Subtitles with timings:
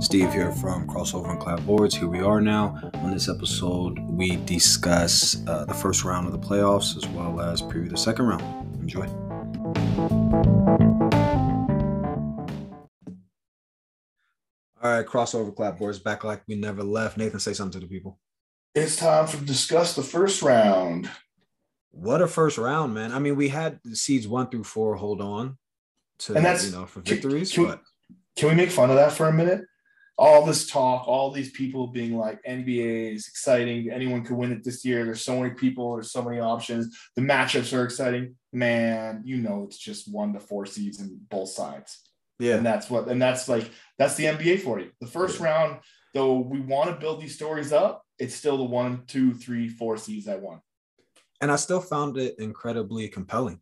[0.00, 1.94] Steve here from Crossover and Clapboards.
[1.94, 2.90] Here we are now.
[2.94, 7.60] On this episode, we discuss uh, the first round of the playoffs as well as
[7.60, 8.42] preview the second round.
[8.80, 9.06] Enjoy.
[14.82, 17.18] All right, Crossover Clapboards back like we never left.
[17.18, 18.18] Nathan, say something to the people.
[18.74, 21.10] It's time to discuss the first round.
[21.90, 23.12] What a first round, man.
[23.12, 25.58] I mean, we had seeds one through four hold on
[26.20, 27.82] to And that's- you know for victories, can, but
[28.36, 29.62] Can we make fun of that for a minute?
[30.20, 33.90] All this talk, all these people being like NBA is exciting.
[33.90, 35.04] Anyone could win it this year.
[35.06, 35.94] There's so many people.
[35.94, 36.94] There's so many options.
[37.16, 38.36] The matchups are exciting.
[38.52, 42.00] Man, you know it's just one to four seeds in both sides.
[42.38, 44.90] yeah, And that's what and that's like that's the NBA for you.
[45.00, 45.46] The first Yeah.
[45.46, 45.80] round,
[46.12, 49.96] though we want to build these stories up, it's still the one, two, three, four
[49.96, 50.60] seeds that won.
[51.40, 53.60] and I still found it incredibly compelling.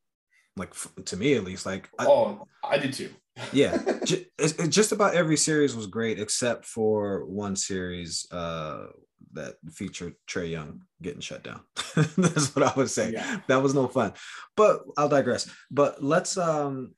[0.57, 3.11] Like to me, at least, like I, oh, I did too.
[3.53, 8.87] Yeah, ju- it's- it's just about every series was great except for one series uh,
[9.33, 11.61] that featured Trae Young getting shut down.
[12.17, 13.13] That's what I would say.
[13.13, 13.41] Yeah.
[13.49, 14.13] That was no fun.
[14.57, 15.51] But I'll digress.
[15.71, 16.95] But let's um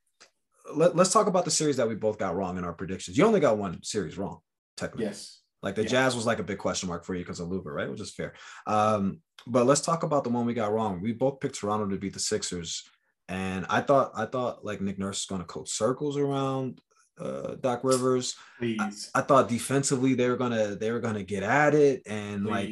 [0.75, 3.19] let, let's talk about the series that we both got wrong in our predictions.
[3.19, 4.39] You only got one series wrong,
[4.77, 5.07] technically.
[5.07, 5.41] Yes.
[5.63, 5.89] Like the Yeah.
[5.89, 7.91] Jazz was like a big question mark for you because of Luka, right?
[7.91, 8.35] Which is fair.
[8.67, 11.01] Um, but let's talk about the one we got wrong.
[11.03, 12.85] We both picked Toronto to beat the Sixers,
[13.31, 16.81] and I thought I thought like Nick Nurse is going to coach circles around
[17.19, 18.35] uh, Doc Rivers.
[18.59, 19.11] Please.
[19.15, 22.69] I thought defensively they were gonna they were gonna get at it, and like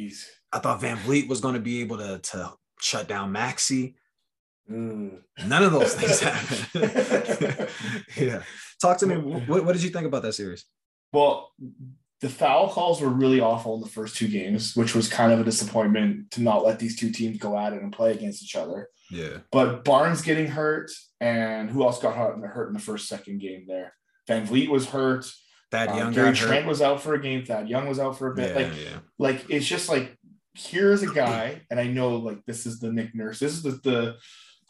[0.51, 3.95] I thought VanVleet was going to be able to to shut down Maxey.
[4.69, 5.21] Mm.
[5.47, 6.19] None of those things
[6.73, 7.69] happened.
[8.17, 8.43] yeah,
[8.81, 9.15] talk to me.
[9.15, 10.65] What, what did you think about that series?
[11.13, 11.51] Well,
[12.19, 15.39] the foul calls were really awful in the first two games, which was kind of
[15.39, 18.57] a disappointment to not let these two teams go at it and play against each
[18.57, 18.89] other.
[19.11, 22.79] Yeah, But Barnes getting hurt, and who else got hurt in the, hurt in the
[22.79, 23.93] first second game there?
[24.29, 25.25] VanVleet was hurt.
[25.71, 26.35] that Um, young Gary.
[26.35, 27.43] Trent was out for a game.
[27.45, 28.49] Thad Young was out for a bit.
[28.55, 28.99] Yeah, like, yeah.
[29.17, 30.15] like it's just like
[30.55, 33.39] here's a guy, and I know like this is the Nick Nurse.
[33.39, 34.15] This is the, the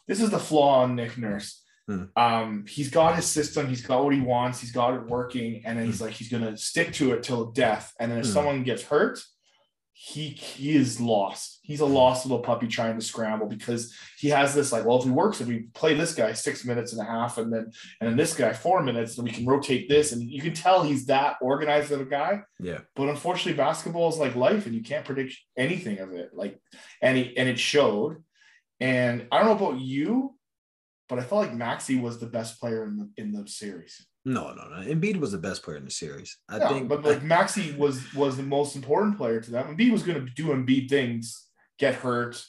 [0.08, 1.62] this is the flaw on Nick Nurse.
[1.88, 2.04] Hmm.
[2.16, 5.78] Um, he's got his system, he's got what he wants, he's got it working, and
[5.78, 7.92] then he's like he's gonna stick to it till death.
[7.98, 8.32] And then if Hmm.
[8.32, 9.20] someone gets hurt,
[10.02, 11.58] he he is lost.
[11.62, 15.04] He's a lost little puppy trying to scramble because he has this like, well, if
[15.04, 18.08] he works, if we play this guy six minutes and a half, and then and
[18.08, 21.04] then this guy four minutes, then we can rotate this, and you can tell he's
[21.06, 22.40] that organized of a guy.
[22.58, 22.78] yeah.
[22.96, 26.30] But unfortunately, basketball is like life, and you can't predict anything of it.
[26.32, 26.58] Like,
[27.02, 28.24] and he, and it showed.
[28.80, 30.34] And I don't know about you,
[31.10, 34.06] but I felt like Maxey was the best player in the in the series.
[34.24, 34.76] No, no, no.
[34.86, 36.36] Embiid was the best player in the series.
[36.48, 39.74] I Yeah, think, but like Maxey was was the most important player to them.
[39.76, 41.46] Embiid was going to do Embiid things,
[41.78, 42.44] get hurt,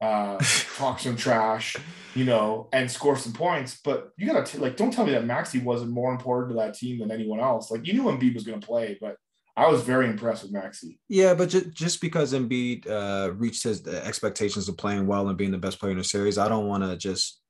[0.00, 0.38] uh,
[0.76, 1.76] talk some trash,
[2.16, 3.80] you know, and score some points.
[3.84, 6.74] But you gotta t- like, don't tell me that Maxey wasn't more important to that
[6.74, 7.70] team than anyone else.
[7.70, 9.16] Like you knew Embiid was going to play, but
[9.56, 10.98] I was very impressed with Maxey.
[11.08, 15.38] yeah, but ju- just because Embiid uh, reached his uh, expectations of playing well and
[15.38, 17.40] being the best player in the series, I don't want to just,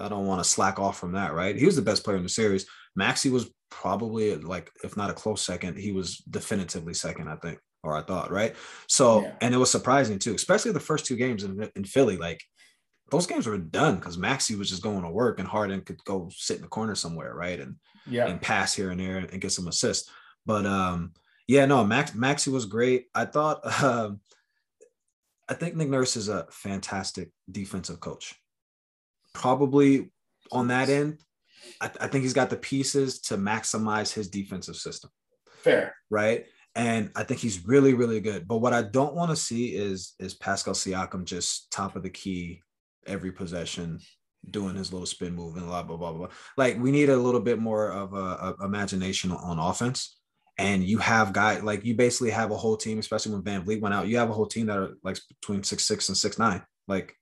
[0.00, 1.56] I don't want to slack off from that, right?
[1.56, 2.64] He was the best player in the series.
[2.96, 7.58] Maxey was probably like, if not a close second, he was definitively second, I think,
[7.82, 8.54] or I thought, right?
[8.86, 9.34] So, Yeah.
[9.40, 12.16] and it was surprising too, especially the first two games in, in Philly.
[12.16, 12.42] Like,
[13.10, 16.28] those games were done because Maxey was just going to work and Harden could go
[16.34, 17.58] sit in the corner somewhere, right?
[17.60, 20.10] And Yeah, and pass here and there and get some assists.
[20.44, 21.12] But um,
[21.46, 23.06] yeah, no, Max Maxey was great.
[23.14, 24.20] I thought um,
[25.48, 28.34] I think Nick Nurse is a fantastic defensive coach.
[29.32, 30.10] Probably
[30.52, 31.18] on that end,
[31.80, 35.10] I, I think he's got the pieces to maximize his defensive system,
[35.58, 35.94] fair.
[36.10, 36.46] right?
[36.74, 38.46] And I think he's really, really good.
[38.46, 42.10] But what I don't want to see is is Pascal Siakam just top of the
[42.10, 42.62] key
[43.06, 43.98] every possession,
[44.50, 46.28] doing his little spin move and blah blah blah blah.
[46.56, 50.16] Like we need a little bit more of a, a imagination on offense.
[50.60, 53.94] And you have guys like you basically have a whole team, especially when VanVleet went
[53.94, 54.08] out.
[54.08, 56.62] You have a whole team that are like between six six and six nine.
[56.88, 57.14] Like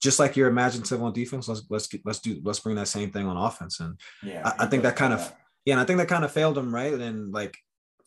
[0.00, 3.10] just like you're imaginative on defense, let's let's get, let's do let's bring that same
[3.10, 3.80] thing on offense.
[3.80, 5.34] And Yeah, I- I think that kind have of-
[5.64, 6.94] yeah, and I think that kind of failed him, right?
[6.94, 7.56] And like,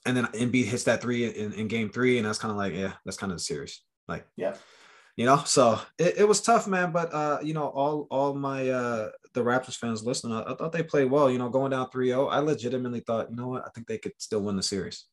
[0.06, 2.74] and then Embiid hits that three in, in game three, and that's kind of like,
[2.74, 3.82] yeah, that's kind of the series.
[4.08, 4.56] Like, Yeah.
[5.16, 6.92] you know, so it, it was tough, man.
[6.92, 10.72] But uh, you know, all all my uh the Raptors fans listening, I, I thought
[10.72, 11.30] they played well.
[11.30, 14.14] You know, going down 3-0, I legitimately thought, you know what, I think they could
[14.18, 15.06] still win the series.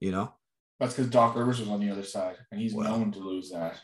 [0.00, 0.32] You know,
[0.80, 2.88] That's because Doc Rivers was on the other side, and he's Well.
[2.98, 3.80] known to lose that.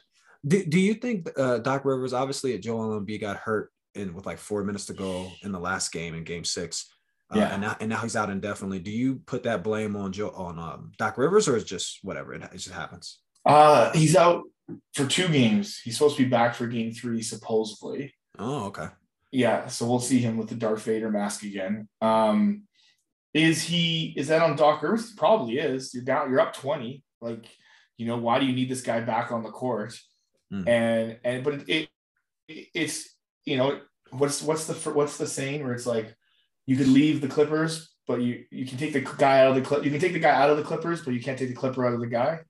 [0.47, 4.27] Do, do you think uh, Doc Rivers, obviously, at Joel Embiid got hurt in with
[4.27, 6.93] like four minutes to go in the last game in Game Six.
[7.35, 7.53] Uh, Yeah.
[7.53, 8.79] and now and now he's out indefinitely.
[8.79, 12.33] Do you put that blame on Joe on um, Doc Rivers or is just whatever
[12.35, 13.19] it, it just happens?
[13.45, 14.45] Uh, he's out
[14.95, 15.79] for two games.
[15.83, 18.15] He's supposed to be back for game three, supposedly.
[18.39, 18.87] Oh, okay.
[19.33, 21.89] Yeah, so we'll see him with the Darth Vader mask again.
[22.01, 22.65] Um,
[23.33, 25.13] Is he is that on Doc Rivers?
[25.13, 25.95] Probably is.
[25.95, 27.03] You're down, you're up 20.
[27.21, 27.47] Like,
[27.97, 29.97] you know, why do you need this guy back on the court?
[30.53, 30.69] Mm.
[30.69, 31.89] And and but it,
[32.49, 33.15] it it's
[33.45, 33.81] you know,
[34.11, 36.15] what's what's the what's the saying where it's like
[36.67, 39.63] you could leave the Clippers, but you you can take the guy out of the
[39.63, 41.55] clip you can take the guy out of the Clippers, but you can't take the
[41.55, 42.41] Clipper out of the guy.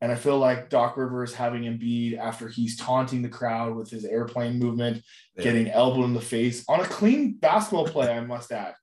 [0.00, 4.04] And I feel like Doc Rivers having Embiid after he's taunting the crowd with his
[4.04, 5.02] airplane movement,
[5.34, 5.44] yeah.
[5.44, 8.74] getting elbowed in the face on a clean basketball play, I must add.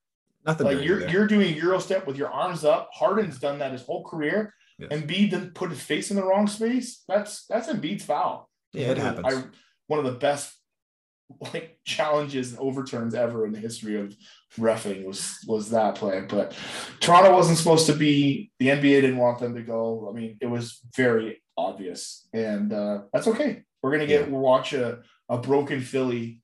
[0.44, 1.10] Nothing like you're there.
[1.10, 2.90] you're doing Euro step with your arms up.
[2.92, 4.52] Harden's done that his whole career.
[4.78, 4.90] Yes.
[4.90, 7.04] Embiid didn't put his face in the wrong space.
[7.06, 8.48] That's that's Embiid's foul.
[8.72, 9.26] Yeah, it happens.
[9.26, 9.44] I,
[9.86, 10.54] one of the best
[11.52, 14.14] like challenges and overturns ever in the history of
[14.58, 16.24] refing was was that play.
[16.28, 16.56] But
[17.00, 18.50] Toronto wasn't supposed to be.
[18.58, 20.08] The NBA didn't want them to go.
[20.10, 23.62] I mean, it was very obvious, and uh, that's okay.
[23.82, 24.36] We're gonna get yeah.
[24.36, 26.41] watch a a broken Philly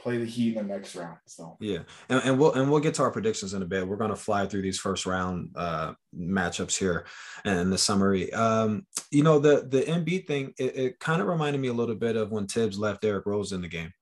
[0.00, 1.18] play the Heat in the next round.
[1.26, 3.86] So yeah, and, and, we'll and we'll get to our predictions in a bit.
[3.86, 7.06] We're gonna fly through these first round uh, matchups here
[7.44, 8.32] and the summary.
[8.32, 10.54] Um, you know the the Embiid thing.
[10.58, 13.52] It, it kind of reminded me a little bit of when Thibs left Derrick Rose
[13.52, 13.92] in the game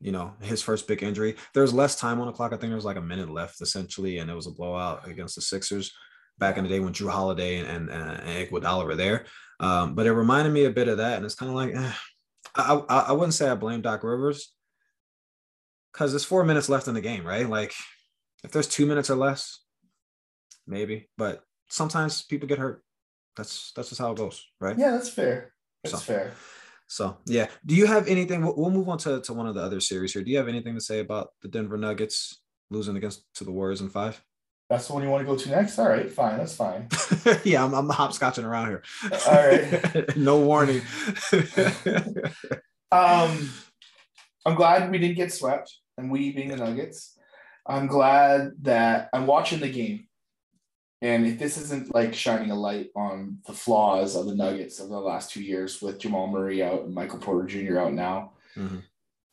[0.00, 1.36] you know, his first big injury.
[1.54, 2.52] There was less time on the clock.
[2.52, 5.36] I think there was like a minute left essentially, and it was a blowout against
[5.36, 5.92] the Sixers
[6.38, 9.24] back in the day when Jrue Holiday and, and, and Iguodala were there.
[9.58, 11.92] Um, but it reminded me a bit of that, and it's kind of like eh,
[12.56, 14.52] I, I, I wouldn't say I blame Doc Rivers
[15.96, 17.48] because there's four minutes left in the game, right?
[17.48, 17.72] Like
[18.44, 19.60] if there's two minutes or less,
[20.66, 21.08] maybe.
[21.16, 22.82] But sometimes people get hurt.
[23.34, 24.78] That's that's just how it goes, right?
[24.78, 25.54] Yeah, that's fair.
[25.82, 26.32] That's so, fair.
[26.86, 28.42] So yeah, do you have anything?
[28.42, 30.22] We'll, move on to, to one of the other series here.
[30.22, 33.80] Do you have anything to say about the Denver Nuggets losing against to the Warriors
[33.80, 34.22] in five?
[34.68, 35.78] That's the one you want to go to next.
[35.78, 36.88] All right, fine, that's fine.
[37.44, 38.82] yeah, I'm, I'm hopscotching around here.
[39.26, 40.82] All right, no warning.
[42.92, 43.50] um,
[44.44, 47.18] I'm glad we didn't get swept, and we being the Nuggets.
[47.66, 50.06] I'm glad that I'm watching the game.
[51.02, 54.88] And if this isn't like shining a light on the flaws of the Nuggets of
[54.88, 57.78] the last two years with Jamal Murray out and Michael Porter Jr.
[57.78, 58.78] out now, mm-hmm.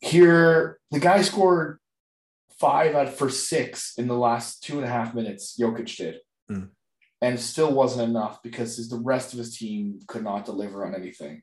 [0.00, 1.78] here the guy scored
[2.58, 5.56] five out for six in the last two and a half minutes.
[5.58, 6.16] Jokic did,
[6.50, 6.68] mm.
[7.22, 11.42] and still wasn't enough because the rest of his team could not deliver on anything.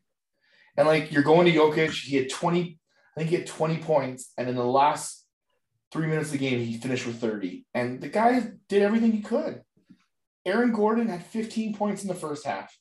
[0.77, 2.79] And like you're going to Jokic, he had 20,
[3.21, 5.27] I think he had 20 points, and in the last
[5.91, 7.68] three minutes of the game, he finished with 30.
[7.75, 9.62] And the guy did everything he could.
[10.44, 12.75] Aaron Gordon had 15 points in the first half,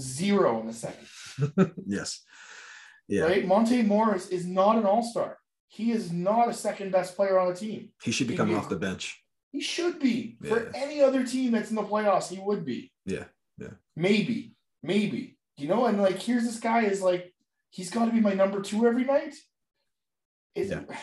[0.00, 1.74] zero in the second.
[1.86, 2.24] yes.
[3.06, 3.24] Yeah.
[3.24, 3.46] Right?
[3.46, 5.36] Monte Morris is not an all star.
[5.68, 7.90] He is not a second best player on the team.
[8.02, 9.22] He should be coming off the bench.
[9.50, 10.38] He should be.
[10.40, 10.54] Yeah.
[10.54, 12.92] For any other team that's in the playoffs, he would be.
[13.04, 13.24] Yeah.
[13.58, 13.74] Yeah.
[13.94, 14.54] Maybe.
[14.82, 15.36] Maybe.
[15.58, 17.34] You know, and like here's this guy is like,
[17.68, 19.34] he's got to be my number two every night.
[20.54, 20.82] Is yeah.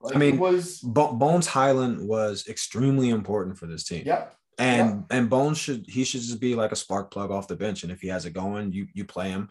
[0.00, 4.02] Like I mean, was Bones Hyland was extremely important for this team.
[4.04, 4.26] Yeah.
[4.58, 5.16] And yeah.
[5.16, 7.82] and Bones should he should just be like a spark plug off the bench.
[7.82, 9.48] And if he has it going, you you play him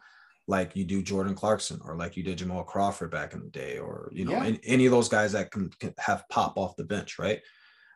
[0.47, 3.79] like you do Jordan Clarkson or like you did Jamal Crawford back in the day,
[3.79, 4.45] or you know, yeah.
[4.45, 7.41] any, any of those guys that can, can, have pop off the bench, right?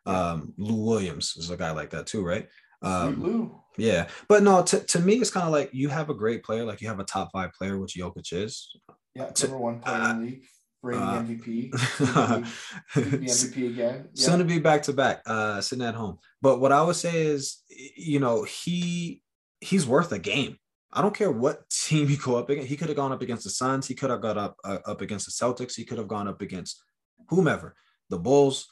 [0.06, 2.48] Um, Lou Williams is a guy like that too, right?
[2.82, 3.60] Um, Lou.
[3.76, 6.64] Yeah, but no, to, to me, it's kind of like you have a great player,
[6.64, 8.74] like you have a top five player, which Jokic is.
[9.14, 10.44] Yeah, to, number one player uh, in the league.
[10.82, 11.70] Brady uh, MVP.
[12.94, 14.08] MVP again.
[14.14, 14.24] Yeah.
[14.26, 16.18] Soon to be back to back, uh, sitting at home.
[16.40, 17.62] But what I would say is,
[17.96, 19.22] you know, he
[19.60, 20.56] he's worth a game.
[20.92, 22.68] I don't care what team he go up against.
[22.68, 23.86] He could have gone up against the Suns.
[23.86, 25.76] He could have got up uh, up against the Celtics.
[25.76, 26.82] He could have gone up against
[27.28, 27.74] whomever,
[28.08, 28.66] the Bulls.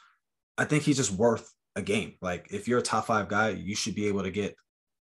[0.57, 2.15] I think he's just worth a game.
[2.23, 4.57] Like if you're a top five guy, you should be able to get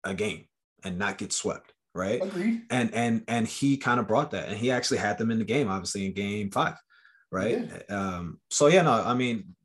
[0.04, 0.46] a game
[0.84, 2.24] and not get swept right?
[2.24, 2.62] Agreed.
[2.70, 5.44] And and and he kind of brought that, and he actually had them in the
[5.44, 6.78] game, obviously in game five
[7.32, 7.70] right?
[7.90, 7.96] Yeah.
[7.96, 9.56] Um, so yeah, no, I mean,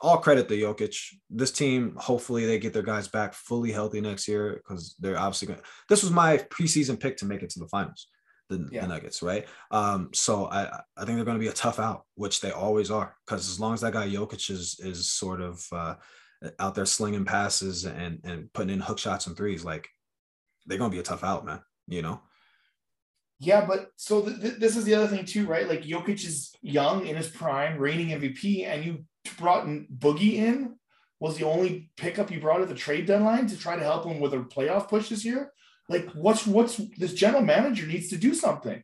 [0.00, 0.96] all credit to Jokic.
[1.30, 5.48] This team, hopefully, they get their guys back fully healthy next year because they're obviously
[5.48, 5.60] going.
[5.88, 8.06] This was my preseason pick to make it to the finals,
[8.48, 8.82] the, yeah.
[8.82, 9.46] the Nuggets, right?
[9.70, 12.90] Um, so I I think they're going to be a tough out, which they always
[12.90, 15.94] are, because as long as that guy Jokic is is sort of uh,
[16.58, 19.88] out there slinging passes and and putting in hook shots and threes, like
[20.66, 21.60] they're going to be a tough out, man.
[21.86, 22.22] You know.
[23.40, 25.68] Yeah, but so th- th- this is the other thing too, right?
[25.68, 29.04] Like Jokic is young in his prime, reigning MVP, and you
[29.38, 30.74] brought Boogie in
[31.20, 34.20] was the only pickup you brought at the trade deadline to try to help him
[34.20, 35.52] with a playoff push this year.
[35.88, 38.82] Like, what's what's this general manager needs to do something.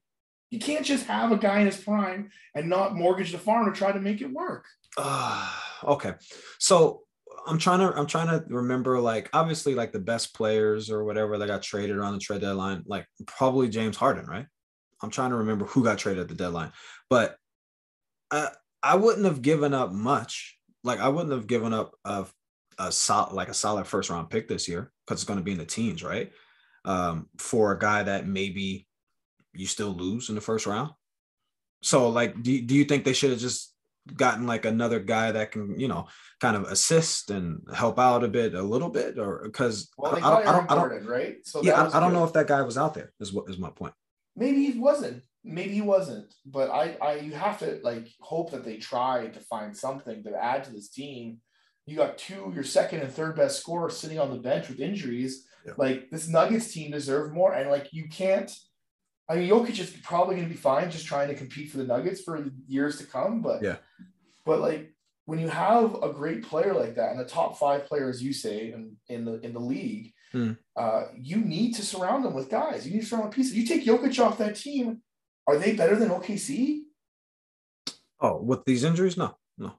[0.51, 3.77] You can't just have a guy in his prime and not mortgage the farm to
[3.77, 4.67] try to make it work.
[4.97, 5.51] Uh,
[5.85, 6.13] okay,
[6.59, 7.04] so
[7.47, 11.37] I'm trying to I'm trying to remember like obviously like the best players or whatever
[11.39, 14.47] that got traded around the trade deadline, like probably James Harden, right?
[15.03, 16.73] I'm trying to remember who got traded at the deadline,
[17.11, 17.37] but
[18.31, 18.51] I
[18.83, 20.59] I wouldn't have given up much.
[20.83, 22.27] Like I wouldn't have given up a
[22.79, 25.53] a solid like a solid first round pick this year because it's going to be
[25.53, 26.33] in the teens, right?
[26.85, 28.87] Um, for a guy that maybe
[29.55, 30.91] you still lose in the first round.
[31.83, 33.74] So like, do, do you think they should have just
[34.17, 36.07] gotten like another guy that can, you know,
[36.41, 40.21] kind of assist and help out a bit, a little bit, or because Well, I,
[40.21, 41.37] don't, I don't, I don't, Gordon, right?
[41.45, 43.13] So yeah, I, I don't know if that guy was out there.
[43.21, 43.95] Is what is my point.
[44.37, 45.23] maybe he wasn't.
[45.43, 46.33] Maybe he wasn't.
[46.47, 50.37] But I, I, you have to like hope that they try to find something to
[50.43, 51.39] add to this team.
[51.87, 55.47] You got two, your second and third best scorers sitting on the bench with injuries.
[55.67, 55.73] Yeah.
[55.77, 58.51] Like this Nuggets team deserve more, and like you can't.
[59.29, 61.85] I mean, Jokic is probably going to be fine just trying to compete for the
[61.85, 63.41] Nuggets for years to come.
[63.41, 63.77] But Yeah.
[64.45, 68.23] but like when you have a great player like that and the top five players
[68.23, 70.53] you say in, in the in the league, Hmm.
[70.77, 72.87] uh, you need to surround them with guys.
[72.87, 73.55] You need to surround them with pieces.
[73.55, 75.01] You take Jokic off that team,
[75.47, 76.83] are they better than OKC?
[78.21, 79.79] Oh, with these injuries, no, no.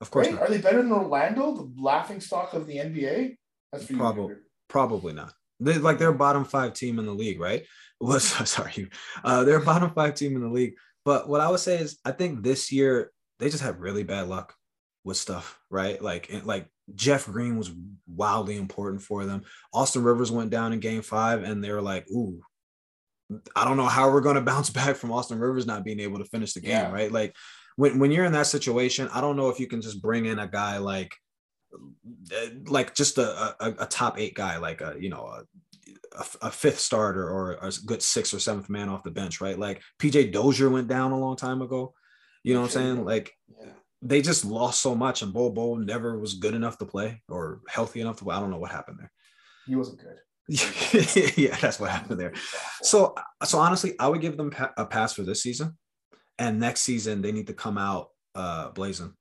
[0.00, 0.34] Of course Right?
[0.34, 0.42] not.
[0.42, 3.38] Are they better than Orlando, the laughing stock of the NBA?
[3.72, 3.94] That's for.
[3.96, 4.34] Probably.
[4.68, 5.32] Probably not.
[5.60, 7.64] They like they're bottom five team in the league, right?
[8.00, 8.88] Was sorry,
[9.24, 10.74] uh, they're bottom five team in the league.
[11.04, 14.28] But what I would say is, I think this year they just had really bad
[14.28, 14.54] luck
[15.04, 16.00] with stuff, right?
[16.00, 17.70] Like, it- like Jeff Green was
[18.06, 19.42] wildly important for them.
[19.72, 22.40] Austin Rivers went down in Game Five, and they were like, "Ooh,
[23.56, 26.18] I don't know how we're going to bounce back from Austin Rivers not being able
[26.18, 26.92] to finish the game, Yeah.
[26.92, 27.10] right?
[27.10, 27.34] Like,
[27.76, 30.38] when when you're in that situation, I don't know if you can just bring in
[30.38, 31.10] a guy like
[32.66, 35.42] like just a, a, a top eight guy, like a you know a,
[36.18, 39.58] a, a fifth starter or a good sixth or seventh man off the bench, right?
[39.58, 41.94] Like PJ Dozier went down a long time ago.
[42.42, 43.04] You know what I'm saying?
[43.04, 43.72] Like Yeah.
[44.02, 47.60] they just lost so much, and Bol Bol never was good enough to play or
[47.68, 48.36] healthy enough to play.
[48.36, 49.12] I don't know what happened there.
[49.66, 50.18] He wasn't good.
[51.38, 52.32] yeah, that's what happened there.
[52.82, 53.14] So,
[53.44, 55.78] so honestly, I would give them a pass for this season,
[56.38, 59.12] and next season they need to come out uh blazing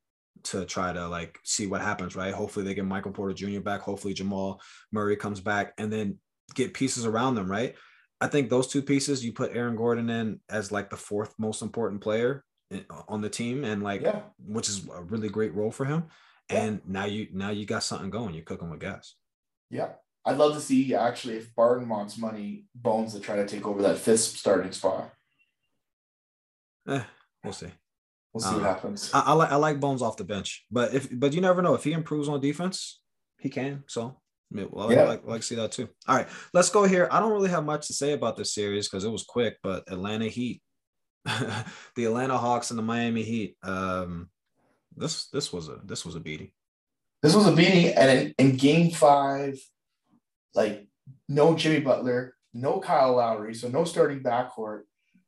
[0.45, 2.15] to try to like see what happens.
[2.15, 2.33] Right?
[2.33, 3.59] Hopefully they get Michael Porter Jr.
[3.59, 3.81] back.
[3.81, 6.17] Hopefully Jamal Murray comes back, and then
[6.55, 7.49] get pieces around them.
[7.49, 7.75] Right?
[8.19, 11.61] I think those two pieces you put Aaron Gordon in as like the fourth most
[11.61, 12.43] important player
[13.07, 14.21] on the team, and like yeah.
[14.45, 16.05] which is a really great role for him.
[16.49, 16.63] Yeah.
[16.63, 18.33] And now you now you got something going.
[18.33, 19.15] You're cooking with gas.
[19.69, 19.89] Yeah.
[20.23, 23.81] I'd love to see actually if Barton wants money, Bones to try to take over
[23.81, 25.11] that fifth starting spot.
[26.87, 27.03] Eh,
[27.43, 27.71] we'll see.
[28.33, 29.11] We'll see what Uh, happens.
[29.13, 31.73] I, I like I like Bones off the bench, but if but you never know
[31.73, 33.01] if he improves on defense,
[33.39, 33.83] he can.
[33.87, 34.21] So
[34.51, 35.03] yeah, well, Yeah.
[35.03, 35.89] I like, like to see that too.
[36.07, 37.07] All right, let's go here.
[37.11, 39.83] I don't really have much to say about this series because it was quick, but
[39.91, 40.61] Atlanta Heat,
[41.25, 43.57] the Atlanta Hawks and the Miami Heat.
[43.63, 44.29] Um,
[44.95, 46.51] this this was a this was a beating.
[47.23, 49.57] This was a beating, and in, in game five,
[50.55, 50.87] like
[51.29, 54.81] no Jimmy Butler, no Kyle Lowry, so no starting backcourt.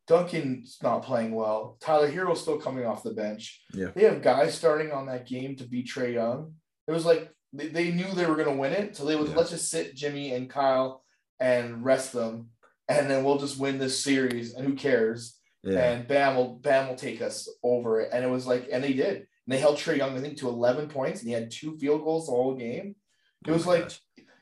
[0.07, 1.77] Duncan's not playing well.
[1.79, 3.61] Tyler Herro's still coming off the bench.
[3.73, 3.87] Yeah.
[3.95, 6.55] They have guys starting on that game to beat Trae Young.
[6.87, 8.95] It was like they, they knew they were going to win it.
[8.97, 9.35] So they would Yeah.
[9.35, 11.03] let's just sit Jimmy and Kyle
[11.39, 12.49] and rest them.
[12.89, 14.53] And then we'll just win this series.
[14.53, 15.37] And who cares?
[15.63, 18.09] Yeah, and Bam will Bam will take us over it.
[18.11, 19.15] And it was like, and they did.
[19.15, 22.03] And they held Trae Young, I think, to 11 points, and he had two field
[22.03, 22.95] goals the whole game.
[23.47, 23.99] It was Oh like gosh.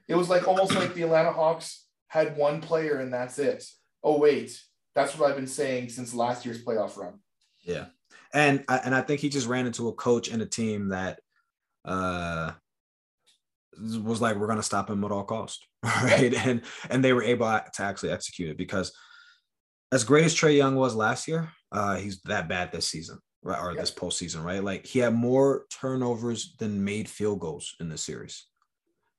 [0.07, 3.63] it was like almost like the Atlanta Hawks had one player and that's it.
[4.03, 4.59] Oh wait,
[4.95, 7.19] that's what I've been saying since last year's playoff run.
[7.63, 7.85] Yeah,
[8.33, 11.19] and I, and I think he just ran into a coach and a team that
[11.85, 12.51] uh
[13.79, 16.33] was like, we're gonna stop him at all cost, right?
[16.33, 18.91] And and they were able to actually execute it because
[19.91, 23.59] as great as Trae Young was last year, uh, he's that bad this season, right?
[23.61, 23.81] Or Yeah.
[23.81, 24.63] this postseason, right?
[24.63, 28.45] Like he had more turnovers than made field goals in the series.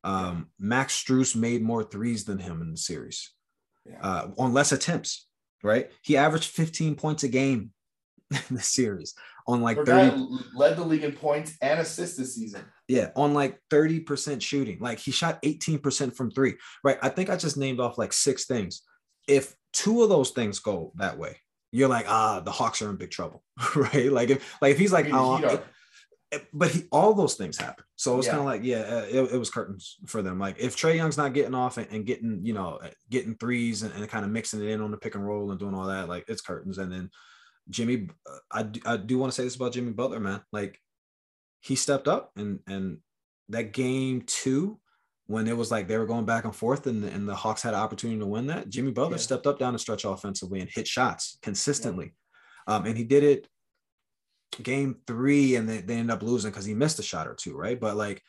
[0.05, 3.31] Um, Max Strus made more threes than him in the series
[3.87, 4.01] Yeah.
[4.03, 5.29] uh, on less attempts,
[5.63, 5.91] right?
[6.03, 7.71] He averaged 15 points a game
[8.31, 9.15] in the series
[9.47, 12.65] on like Their 30, led the league in points and assists this season.
[12.89, 14.79] yeah, on like 30% shooting.
[14.81, 16.55] Like he shot 18% from three,
[16.85, 16.99] right?
[17.03, 18.83] I think I just named off like six things.
[19.29, 21.37] If two of those things go that way,
[21.73, 23.43] you're like, ah, the Hawks are in big trouble,
[23.77, 24.13] right?
[24.13, 25.65] Like if like if he's like, I mean, oh, Heat are- it-
[26.53, 27.85] but he, all those things happen.
[27.97, 28.33] So it's Yeah.
[28.33, 30.39] kind of like, yeah, uh, it, it was curtains for them.
[30.39, 33.83] Like if Trae Young's not getting off and, and getting, you know, uh, getting threes
[33.83, 35.87] and, and kind of mixing it in on the pick and roll and doing all
[35.89, 36.79] that, like it's curtains.
[36.79, 37.11] And then
[37.69, 40.41] Jimmy, uh, I do, I do want to say this about Jimmy Butler, man.
[40.53, 40.79] Like
[41.61, 42.99] he stepped up and and
[43.49, 44.79] that game two,
[45.27, 47.75] when it was like they were going back and forth and, and the Hawks had
[47.75, 49.23] an opportunity to win that, Jimmy Butler Yeah.
[49.23, 52.15] stepped up down the stretch offensively and hit shots consistently.
[52.67, 53.49] Um, and he did it
[54.63, 57.57] game three and they, they end up losing because he missed a shot or two,
[57.57, 57.79] right?
[57.79, 58.23] But like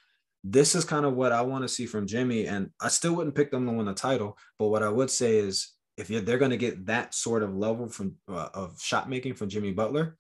[0.44, 2.48] this is kind of what I want to see from Jimmy.
[2.48, 4.38] And I still wouldn't pick them to win the title.
[4.60, 7.88] But what I would say is if they're going to get that sort of level
[7.88, 10.18] from uh, of shot making from Jimmy Butler,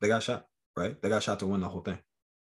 [0.00, 0.46] they got shot,
[0.76, 1.00] right?
[1.00, 1.98] They got shot to win the whole thing.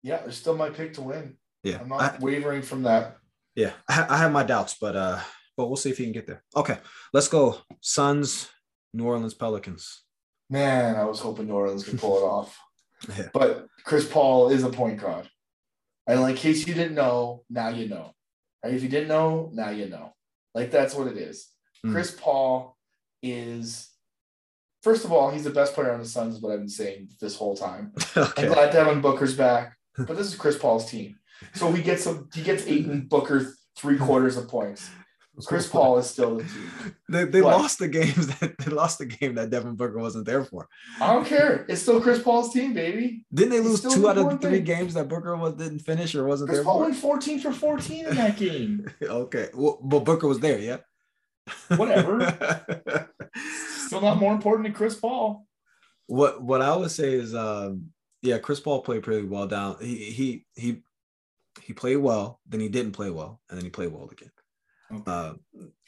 [0.01, 1.38] Yeah, they're still my pick to win.
[1.63, 3.17] Yeah, I'm not I, wavering from that.
[3.55, 5.19] yeah, I, I have my doubts, but uh,
[5.55, 6.43] but we'll see if he can get there.
[6.55, 6.79] Okay,
[7.13, 7.60] let's go.
[7.81, 8.50] Suns,
[8.93, 10.03] New Orleans Pelicans.
[10.50, 12.59] Man, I was hoping New Orleans could pull it off.
[13.17, 13.27] Yeah.
[13.33, 15.29] But Chris Paul is a point guard.
[16.07, 18.13] And like, in case you didn't know, now you know.
[18.63, 18.73] Right?
[18.73, 20.13] If you didn't know, now you know.
[20.55, 21.50] Like that's what it is.
[21.85, 21.91] Mm.
[21.91, 22.77] Chris Paul
[23.21, 23.89] is
[24.83, 27.09] first of all, he's the best player on the Suns, is what I've been saying
[27.19, 27.93] this whole time.
[28.17, 28.45] okay.
[28.45, 31.17] I'm glad Devin Booker's back, but this is Chris Paul's team.
[31.55, 34.89] So he gets some he gets Ayton Booker three quarters of points.
[35.45, 36.95] Chris Paul is still the team.
[37.09, 40.43] They, they lost the games that they lost the game that Devin Booker wasn't there
[40.43, 40.67] for.
[40.99, 41.65] I don't care.
[41.69, 43.25] It's still Chris Paul's team, baby.
[43.33, 44.63] Didn't they lose two out of the three thing.
[44.63, 46.83] games that Booker was didn't finish or wasn't Chris there Paul for?
[46.85, 48.89] went 14 for 14 in that game.
[49.03, 50.77] okay, well, but Booker was there, yeah.
[51.75, 53.09] Whatever.
[53.85, 55.45] Still not more important than Chris Paul.
[56.07, 57.89] what what I would say is, um,
[58.21, 59.77] yeah, Chris Paul played pretty well down.
[59.81, 60.83] He he he
[61.61, 64.31] he played well, then he didn't play well, and then he played well again.
[65.05, 65.33] Uh,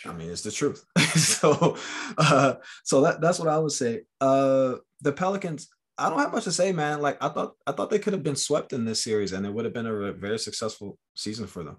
[0.05, 0.85] I mean, it's the truth.
[1.15, 1.77] so,
[2.17, 4.01] uh, so that that's what I would say.
[4.19, 5.69] Uh, the Pelicans.
[5.97, 6.99] I don't have much to say, man.
[7.01, 9.53] Like I thought, I thought they could have been swept in this series, and it
[9.53, 11.77] would have been a very successful season for them.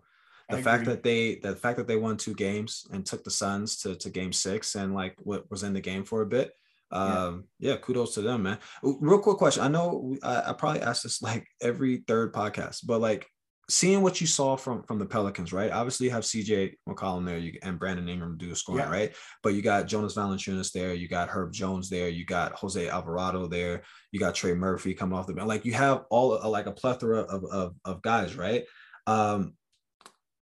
[0.48, 0.94] The I fact agree.
[0.94, 4.08] that they, the fact that they won two games and took the Suns to to
[4.10, 6.52] Game Six, and like what was in the game for a bit.
[6.90, 8.58] Um, yeah, kudos to them, man.
[8.82, 9.62] Real quick question.
[9.62, 13.28] I know I, I probably ask this like every third podcast, but like
[13.68, 15.72] seeing what you saw from from the Pelicans, right?
[15.72, 18.90] Obviously, you have CJ McCollum there, you and Brandon Ingram do scoring, Yeah.
[18.90, 19.14] right?
[19.42, 23.48] But you got Jonas Valanciunas there, you got Herb Jones there, you got Jose Alvarado
[23.48, 23.82] there,
[24.12, 25.48] you got Trey Murphy coming off the bench.
[25.48, 28.64] Like you have all uh, like a plethora of of, of guys, right?
[29.06, 29.54] Um,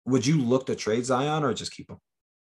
[0.05, 1.97] would you look to trade Zion or just keep him?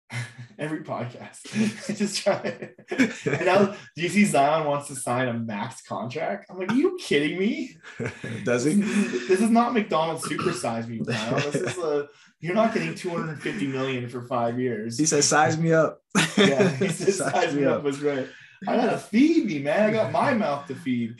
[0.59, 1.89] Every podcast.
[1.89, 2.71] I just try.
[2.89, 6.47] And now, do you see Zion wants to sign a max contract?
[6.49, 7.77] I'm like, are you kidding me?
[8.43, 8.73] Does he?
[8.73, 11.35] This is not McDonald's supersize me, Zion.
[11.51, 12.07] This is a
[12.39, 14.97] you're not getting 250 million for five years.
[14.97, 16.01] He said, "Size me up."
[16.37, 18.27] yeah, he said size me up was right.
[18.67, 19.89] I gotta feed me, man.
[19.89, 21.15] I got my mouth to feed.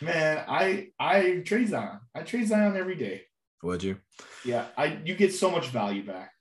[0.00, 2.00] man, I I trade Zion.
[2.14, 3.22] I trade Zion every day.
[3.62, 3.98] Would you?
[4.44, 6.32] Yeah, I you get so much value back.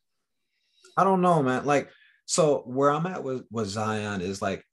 [0.97, 1.65] I don't know, man.
[1.65, 1.89] Like,
[2.25, 4.63] so where I'm at with, with Zion is like,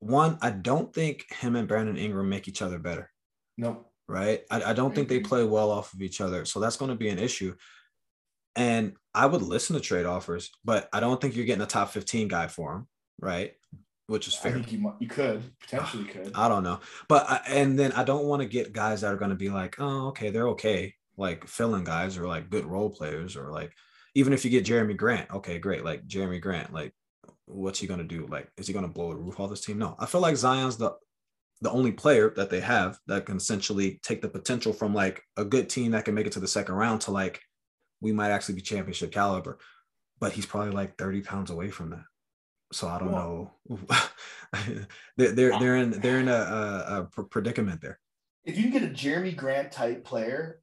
[0.00, 3.10] one, I don't think him and Brandon Ingram make each other better,
[3.56, 3.90] Nope.
[4.06, 4.42] right?
[4.50, 6.44] I, I don't think they play well off of each other.
[6.44, 7.54] So that's going to be an issue.
[8.56, 11.90] And I would listen to trade offers, but I don't think you're getting a top
[11.90, 12.88] 15 guy for him,
[13.20, 13.52] right?
[14.06, 14.52] Which is fair.
[14.52, 14.62] I fair.
[14.62, 16.32] think you might, you could potentially could.
[16.34, 16.80] I don't know.
[17.08, 19.50] But I, and then I don't want to get guys that are going to be
[19.50, 23.72] like, oh, okay, they're okay, like filling guys or like good role players or like
[24.18, 25.84] even if you get Jerami Grant, okay, great.
[25.84, 26.92] Like Jerami Grant, like
[27.46, 28.26] what's he going to do?
[28.26, 29.78] Like, is he going to blow the roof off this team?
[29.78, 30.92] No, I feel like Zion's the
[31.60, 35.44] the only player that they have that can essentially take the potential from like a
[35.44, 37.40] good team that can make it to the second round to like
[38.00, 39.58] we might actually be championship caliber,
[40.18, 42.04] but he's probably like 30 pounds away from that.
[42.72, 43.52] So I don't know.
[45.16, 48.00] they're they're they're in they're in a, a, a predicament there.
[48.44, 50.60] if you can get a Jerami Grant type player,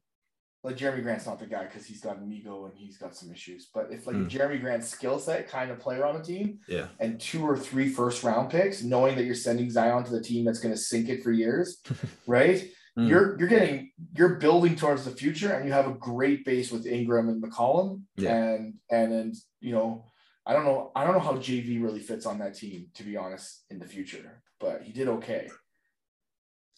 [0.66, 3.30] like Jerami Grant's not the guy because he's got an ego and he's got some
[3.30, 3.68] issues.
[3.72, 6.88] But if like a Jerami Grant's skill set kind of player on a team Yeah.
[6.98, 10.44] and two or three first round picks, knowing that you're sending Zion to the team
[10.44, 11.80] that's going to sink it for years,
[12.26, 12.68] right?
[12.98, 13.08] Mm.
[13.08, 16.86] You're you're getting you're building towards the future, and you have a great base with
[16.86, 18.34] Ingram and McCollum, Yeah.
[18.34, 20.04] and and then you know.
[20.48, 20.92] I don't know.
[20.94, 23.84] I don't know how JV really fits on that team, to be honest, in the
[23.84, 24.42] future.
[24.60, 25.48] But he did okay.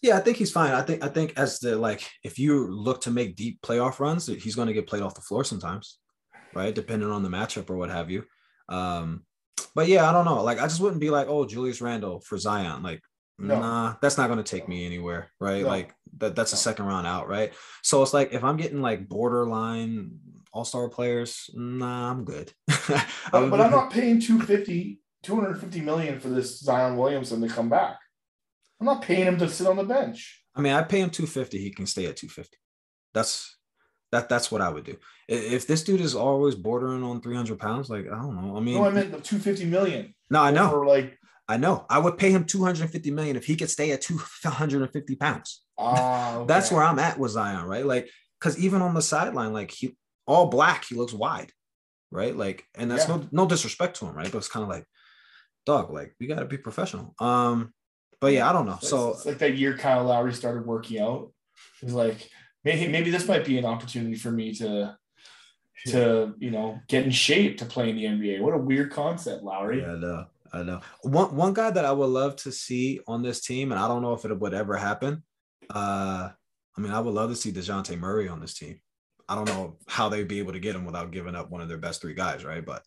[0.01, 0.71] Yeah, I think he's fine.
[0.71, 4.27] I think I think as the like if you look to make deep playoff runs,
[4.27, 5.97] he's going to get played off the floor sometimes,
[6.53, 6.73] right?
[6.73, 8.23] Depending on the matchup or what have you.
[8.69, 9.23] Um,
[9.75, 10.41] but yeah, I don't know.
[10.43, 12.81] Like I just wouldn't be like, oh, Julius Randle for Zion.
[12.81, 13.01] Like,
[13.37, 13.59] No.
[13.59, 15.63] nah, that's not going to take me anywhere, right?
[15.63, 15.67] No.
[15.67, 17.53] Like that that's a second round out, right?
[17.83, 20.11] So it's like if I'm getting like borderline
[20.53, 22.53] all star players, nah, I'm good.
[23.31, 27.97] But, but I'm not paying 250, 250 million for this Zion Williamson to come back.
[28.79, 30.43] I'm not paying him to sit on the bench.
[30.55, 32.57] I mean, I pay him 250, he can stay at 250.
[33.13, 33.57] That's
[34.11, 34.95] that that's what I would do.
[35.27, 38.57] If this dude is always bordering on 300 pounds, like I don't know.
[38.57, 40.13] I mean, No, I meant the 250 million.
[40.29, 41.85] no, I know, For like, I know.
[41.89, 45.63] I would pay him 250 million if he could stay at 250 pounds.
[45.77, 47.85] ah, That's where I'm at with Zion, right?
[47.85, 51.51] Like, because even on the sideline, like he all black, he looks wide,
[52.11, 52.35] right?
[52.35, 53.17] Like, and that's Yeah.
[53.17, 54.31] no no disrespect to him, right?
[54.31, 54.85] But it's kind of like,
[55.65, 57.13] dog, like we gotta be professional.
[57.19, 57.73] Um,
[58.21, 58.73] but yeah, I don't know.
[58.73, 61.31] It's- So it's like that year Kyle Lowry started working out.
[61.81, 62.29] He's like,
[62.63, 64.97] maybe maybe this might be an opportunity for me to
[65.87, 68.41] to you know get in shape to play in the NBA.
[68.41, 69.81] What a weird concept, Lowry.
[69.81, 70.25] Yeah, I know.
[70.51, 70.81] I know.
[71.03, 74.01] One one guy that I would love to see on this team, and I don't
[74.01, 75.23] know if it would ever happen.
[75.69, 76.29] Uh,
[76.77, 78.81] I mean, I would love to see Dejounte Murray on this team.
[79.27, 81.67] I don't know how they'd be able to get him without giving up one of
[81.69, 82.65] their best three guys, right?
[82.65, 82.81] But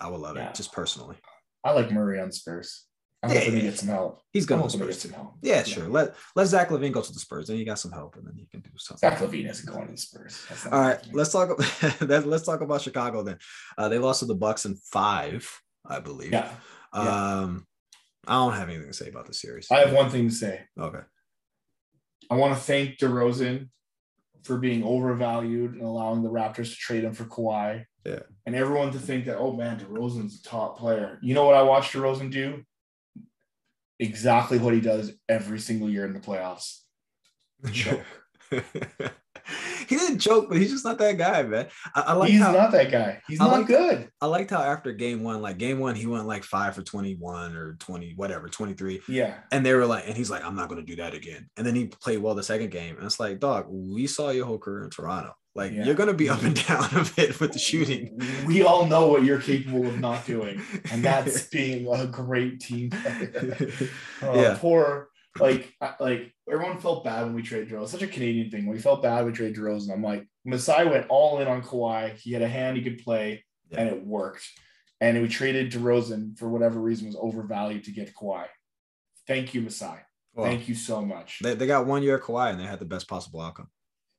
[0.00, 0.48] I would love Yeah.
[0.48, 1.16] it just personally.
[1.62, 2.86] I like Murray on Spurs.
[3.22, 3.64] I'm Yeah, hoping he yeah.
[3.70, 4.22] gets some help.
[4.32, 5.02] He's good I'm on the hoping he Spurs.
[5.02, 5.34] gets some help.
[5.42, 5.88] Yeah, sure.
[5.88, 7.48] Let let Zach LaVine go to the Spurs.
[7.48, 9.08] Then you got some help, and then he can do something.
[9.10, 10.46] Zach LaVine isn't going to the Spurs.
[10.72, 11.56] All right, let's talk.
[12.00, 13.38] that- let's talk about Chicago then.
[13.76, 15.46] Uh, they lost to the Bucks in five,
[15.84, 16.32] I believe.
[16.32, 16.50] Yeah.
[16.94, 17.40] yeah.
[17.40, 17.66] Um,
[18.26, 19.66] I don't have anything to say about the series.
[19.70, 20.60] I have one thing to say.
[20.78, 21.00] okay.
[22.30, 23.68] I want to thank DeRozan
[24.44, 27.84] for being overvalued and allowing the Raptors to trade him for Kawhi.
[28.06, 28.20] Yeah.
[28.46, 31.18] And everyone to think that, oh man, DeRozan's a top player.
[31.22, 32.62] You know what I watched DeRozan do?
[34.00, 36.78] Exactly what he does every single year in the playoffs.
[39.88, 41.66] He didn't choke, but he's just not that guy, man.
[41.94, 43.20] I, I like He's how not that guy.
[43.26, 44.08] He's I not like- good.
[44.20, 47.56] I liked how after game one, like game one, he went like five for 21
[47.56, 49.00] or 20, whatever, 23.
[49.08, 49.38] Yeah.
[49.50, 51.48] And they were like, and he's like, I'm not going to do that again.
[51.56, 52.96] And then he played well the second game.
[52.96, 55.34] And it's like, dog, we saw your whole career in Toronto.
[55.54, 55.84] Like, Yeah.
[55.84, 58.18] you're going to be up and down a bit with the shooting.
[58.46, 60.60] We all know what you're capable of not doing,
[60.92, 63.58] and that's being a great team player.
[64.22, 64.56] Oh, Yeah.
[64.58, 65.08] Poor,
[65.38, 67.88] like, like everyone felt bad when we traded DeRozan.
[67.88, 68.66] Such a Canadian thing.
[68.66, 69.92] We felt bad, we traded DeRozan.
[69.92, 72.16] I'm like, Masai went all in on Kawhi.
[72.16, 74.46] He had a hand he could play, and it worked.
[75.00, 78.46] And we traded DeRozan for whatever reason was overvalued to get Kawhi.
[79.26, 79.96] Thank you, Masai.
[80.34, 81.40] Well, Thank you so much.
[81.42, 83.68] they, they got one year Kawhi and they had the best possible outcome.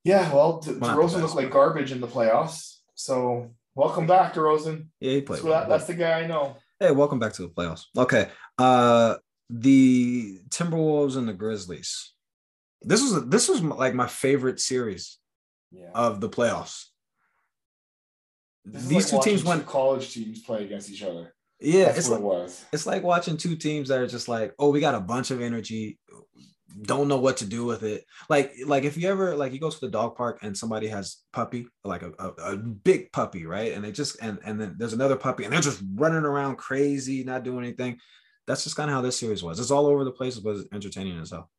[0.04, 2.78] Yeah, well, De- Well, DeRozan looked like garbage in the playoffs.
[2.96, 4.88] So welcome back, DeRozan.
[5.00, 5.60] Yeah, he played That's, well.
[5.62, 6.56] what- that's the guy I know.
[6.80, 7.86] Hey, welcome back to the playoffs.
[7.98, 8.30] Okay.
[8.58, 9.16] Uh
[9.50, 12.14] the Timberwolves and the Grizzlies.
[12.82, 15.18] This was this was like my favorite series
[15.72, 15.92] Yeah.
[15.94, 16.86] of the playoffs.
[18.66, 21.34] This These like two teams went college teams play against each other.
[21.60, 22.66] yeah, That's it's what like it was.
[22.72, 25.42] it's like watching two teams that are just like, oh, we got a bunch of
[25.42, 26.00] energy,
[26.82, 28.06] don't know what to do with it.
[28.30, 31.18] Like, like if you ever like you go to the dog park and somebody has
[31.34, 33.74] puppy, like a, a, a big puppy, right?
[33.74, 37.24] And they just and and then there's another puppy and they're just running around crazy,
[37.24, 38.00] not doing anything.
[38.48, 39.60] That's just kind of how this series was.
[39.60, 41.50] It's all over the place, but entertaining as hell.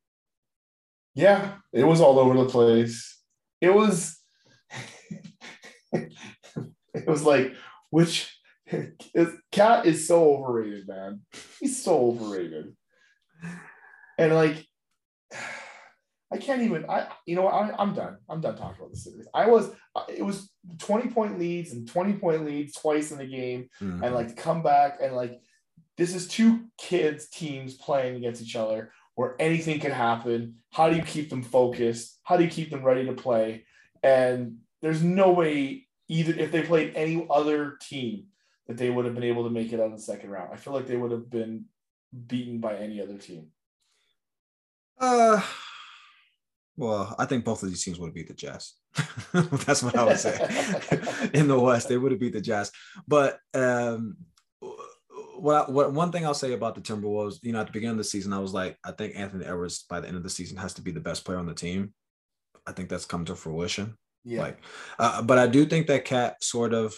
[1.15, 3.19] Yeah, it was all over the place.
[3.61, 4.17] It was
[5.93, 7.53] it was like
[7.89, 8.35] which
[9.51, 11.21] cat is so overrated, man.
[11.59, 12.75] He's so overrated.
[14.17, 14.65] And like
[16.31, 18.17] I can't even I you know what, I, I'm done.
[18.27, 19.27] I'm done talking about the series.
[19.33, 19.71] I was
[20.09, 24.03] it was 20 point leads and 20 point leads twice in the game Mhm.
[24.03, 25.39] and like to come back and like
[25.97, 30.95] this is two kids teams playing against each other where anything can happen how do
[30.95, 33.63] you keep them focused how do you keep them ready to play
[34.01, 38.25] and there's no way either if they played any other team
[38.67, 40.55] that they would have been able to make it out of the second round i
[40.57, 41.65] feel like they would have been
[42.25, 43.47] beaten by any other team
[44.99, 45.41] Uh,
[46.75, 48.73] well, I think both of these teams would have beat the Jazz.
[49.33, 50.33] That's what I would say.
[51.33, 52.71] In the West, they would have beat the Jazz.
[53.07, 54.17] But um,
[55.37, 57.91] what, I- what one thing I'll say about the Timberwolves, you know, at the beginning
[57.93, 60.29] of the season, I was like, I think Anthony Edwards by the end of the
[60.29, 61.93] season has to be the best player on the team.
[62.65, 63.97] I think that's come to fruition.
[64.23, 64.59] yeah Like,
[64.99, 66.95] uh, but I do think that KAT sort of.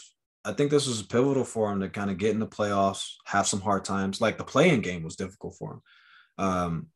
[0.47, 3.47] I think this was pivotal for him to kind of get in the playoffs, have
[3.47, 4.21] some hard times.
[4.21, 5.81] Like the play-in game was difficult for him.
[6.38, 6.88] Um,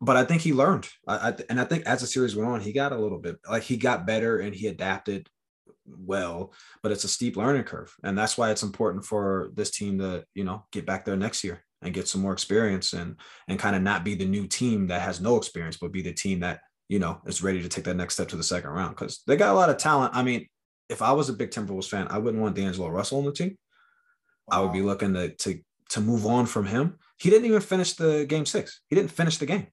[0.00, 0.88] but I think he learned.
[1.06, 3.36] I, I and I think as the series went on, he got a little bit
[3.48, 5.28] like he got better and he adapted
[5.86, 6.52] well.
[6.82, 10.24] But it's a steep learning curve, and that's why it's important for this team to
[10.34, 13.16] you know get back there next year and get some more experience and
[13.48, 16.12] and kind of not be the new team that has no experience, but be the
[16.12, 18.94] team that you know is ready to take that next step to the second round
[18.94, 20.14] because they got a lot of talent.
[20.14, 20.46] I mean,
[20.90, 23.56] if I was a big Timberwolves fan, I wouldn't want D'Angelo Russell on the team.
[24.50, 26.98] I would be looking to to to move on from him.
[27.18, 28.80] He didn't even finish the game six.
[28.88, 29.68] He didn't finish the game.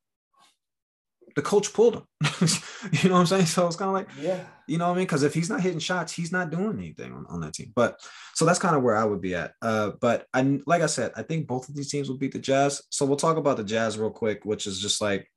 [1.36, 2.04] The coach pulled him.
[2.92, 3.46] you know what I'm saying?
[3.46, 5.06] So it's kind of like, yeah you know what I mean?
[5.06, 7.72] Because if he's not hitting shots, he's not doing anything on, on that team.
[7.76, 8.00] But
[8.34, 9.54] so that's kind of where I would be at.
[9.62, 12.40] Uh, but I like I said, I think both of these teams will beat the
[12.40, 12.82] Jazz.
[12.90, 15.30] So we'll talk about the Jazz real quick, which is just like,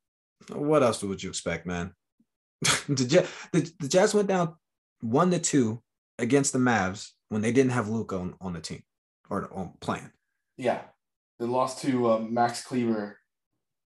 [0.53, 1.93] what else would you expect, man?
[2.87, 4.55] the, Jazz, the, the Jazz went down
[5.01, 5.81] one to two
[6.19, 8.83] against the Mavs when they didn't have Luka on, on the team
[9.29, 10.09] or on playing.
[10.57, 10.81] yeah
[11.37, 13.19] they lost to um, max kleber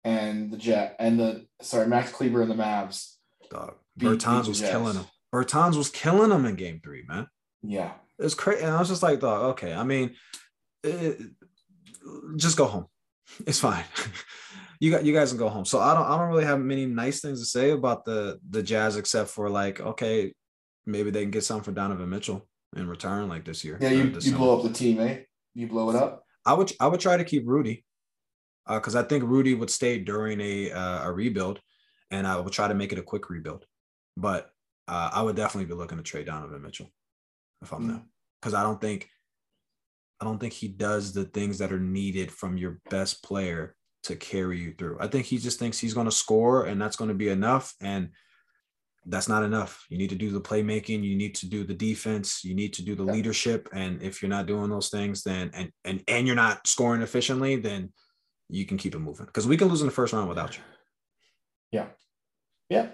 [0.04, 3.16] and the jet and the sorry max kleber and the mavs
[3.50, 3.76] Dog.
[4.00, 4.70] Bertans was Jazz.
[4.70, 5.06] killing him.
[5.34, 7.28] Bertans was killing him in game three, man.
[7.62, 8.64] yeah It was crazy.
[8.64, 9.74] And I was just like, dog, okay.
[9.74, 10.16] I mean,
[10.84, 11.20] it,
[12.38, 12.86] just go home.
[13.48, 13.84] It's fine.
[14.80, 15.66] you got you guys can go home.
[15.66, 18.64] So I don't I don't really have many nice things to say about the the
[18.64, 20.34] Jazz except for like, okay,
[20.86, 23.78] maybe they can get something for Donovan Mitchell in return like this year.
[23.82, 25.18] yeah you, you blow up the team eh
[25.54, 27.84] you blow it up I would I would try to keep Rudy
[28.68, 31.60] because I think Rudy would stay during a uh, a rebuild,
[32.10, 33.66] and I would try to make it a quick rebuild.
[34.18, 34.52] But
[34.88, 36.90] uh, I would definitely be looking to trade Donovan Mitchell
[37.62, 37.88] if I'm mm.
[37.88, 38.10] them
[38.42, 39.10] because I don't think
[40.20, 44.16] I don't think he does the things that are needed from your best player to
[44.16, 44.98] carry you through.
[45.00, 47.74] I think he just thinks he's going to score and that's going to be enough.
[47.82, 48.10] And
[49.06, 49.86] that's not enough.
[49.90, 52.84] You need to do the playmaking, you need to do the defense, you need to
[52.84, 53.68] do the leadership.
[53.74, 57.56] And if you're not doing those things, then and and and you're not scoring efficiently,
[57.56, 57.92] then
[58.52, 59.26] you can keep it moving.
[59.26, 60.64] Because we can lose in the first round without you.
[61.72, 61.88] Yeah.
[62.70, 62.90] Yeah.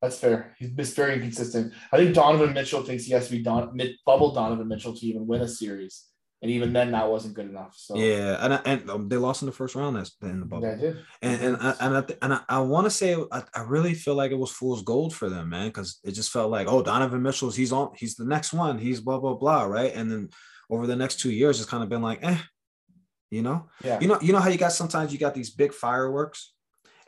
[0.00, 0.54] That's fair.
[0.58, 1.74] He's been very inconsistent.
[1.92, 5.26] I think Donovan Mitchell thinks he has to be Don, bubble Donovan Mitchell to even
[5.26, 6.06] win a series
[6.42, 7.74] and even then that wasn't good enough.
[7.76, 9.96] So yeah, and I, and um, they lost in the first round.
[9.96, 10.66] That's in the bubble.
[10.66, 10.98] Yeah, did.
[11.20, 14.14] And and I, and I, and I, I want to say I, I really feel
[14.14, 17.22] like it was fool's gold for them, man, because it just felt like oh Donovan
[17.22, 20.30] Mitchell's he's on he's the next one he's blah blah blah right, and then
[20.70, 22.38] over the next two years it's kind of been like eh,
[23.30, 25.72] you know, yeah, you know you know how you got sometimes you got these big
[25.72, 26.54] fireworks.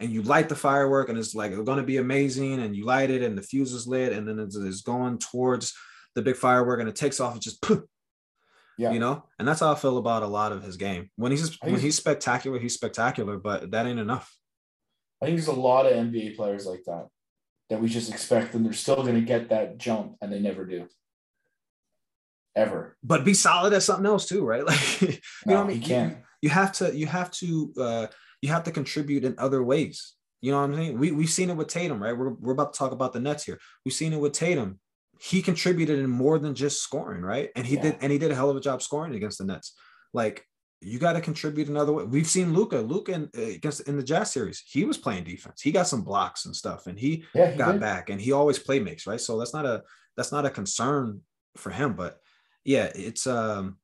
[0.01, 2.61] And you light the firework, and it's like it's going to be amazing.
[2.61, 5.75] And you light it, and the fuse is lit, and then it's, it's going towards
[6.17, 7.35] the big firework, and it takes off.
[7.35, 7.85] and just poof,
[8.79, 8.91] yeah.
[8.91, 11.11] You know, and that's how I feel about a lot of his game.
[11.17, 14.35] When he's when he's spectacular, he's spectacular, but that ain't enough.
[15.21, 17.07] I think there's a lot of NBA players like that
[17.71, 20.65] that we just expect them they're still going to get that jump and they never
[20.65, 20.87] do.
[22.55, 22.97] Ever.
[23.03, 24.65] But be solid at something else too, right?
[24.67, 25.09] Like you
[25.47, 25.77] no, know what I mean?
[25.79, 26.17] You can't.
[26.43, 28.07] You, have to you have to uh
[28.41, 30.15] you have to contribute in other ways.
[30.41, 30.99] You know what I'm saying?
[30.99, 32.17] We we've seen it with Tatum, right?
[32.17, 33.59] We're, we're about to talk about the Nets here.
[33.85, 34.81] We've seen it with Tatum
[35.23, 37.51] he contributed in more than just scoring, right?
[37.55, 37.83] And he yeah.
[37.83, 39.73] did, and he did a hell of a job scoring against the Nets.
[40.13, 40.45] Like
[40.81, 42.03] you got to contribute another way.
[42.03, 45.63] We've seen Luca, Luka in, uh, against in the Jazz series, he was playing defense.
[45.63, 47.81] He got some blocks and stuff, and he, yeah, he got did.
[47.81, 49.21] back, and he always play makes, right?
[49.21, 49.85] So that's not a
[50.17, 51.21] that's not a concern
[51.57, 51.95] for him.
[51.95, 52.19] But
[52.65, 53.79] yeah, it's um,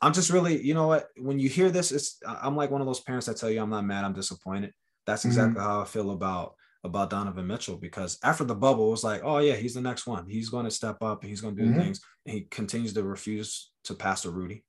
[0.00, 1.08] I'm just really, you know what?
[1.16, 3.70] When you hear this, it's I'm like one of those parents that tell you I'm
[3.70, 4.72] not mad, I'm disappointed.
[5.06, 5.28] That's mm-hmm.
[5.28, 5.70] exactly mm-hmm.
[5.70, 9.38] how I feel about about Donovan Mitchell because after the bubble, it was like, oh
[9.38, 10.26] yeah, he's the next one.
[10.28, 11.80] He's going to step up and he's going to do mm-hmm.
[11.80, 12.00] things.
[12.24, 14.64] And he continues to refuse to pass to Rudy.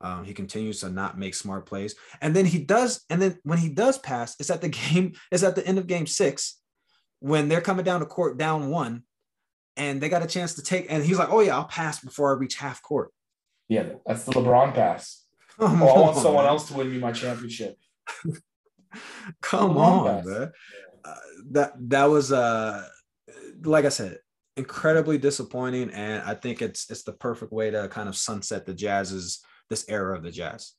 [0.00, 1.94] Um, he continues to not make smart plays.
[2.22, 5.42] And then he does, and then when he does pass, it's at the game, it's
[5.42, 6.58] at the end of game six
[7.18, 9.02] when they're coming down to court down one
[9.80, 12.34] and they got a chance to take, and he's like, Oh yeah, I'll pass before
[12.34, 13.12] I reach half court.
[13.68, 15.24] Yeah, that's the LeBron pass.
[15.62, 17.76] Oh, oh I want someone else to win me my championship.
[19.42, 20.52] Come on, man
[21.50, 22.84] that that was uh
[23.62, 24.18] like I said,
[24.56, 28.74] incredibly disappointing, and I think it's it's the perfect way to kind of sunset the
[28.74, 30.72] Jazz's this era of the Jazz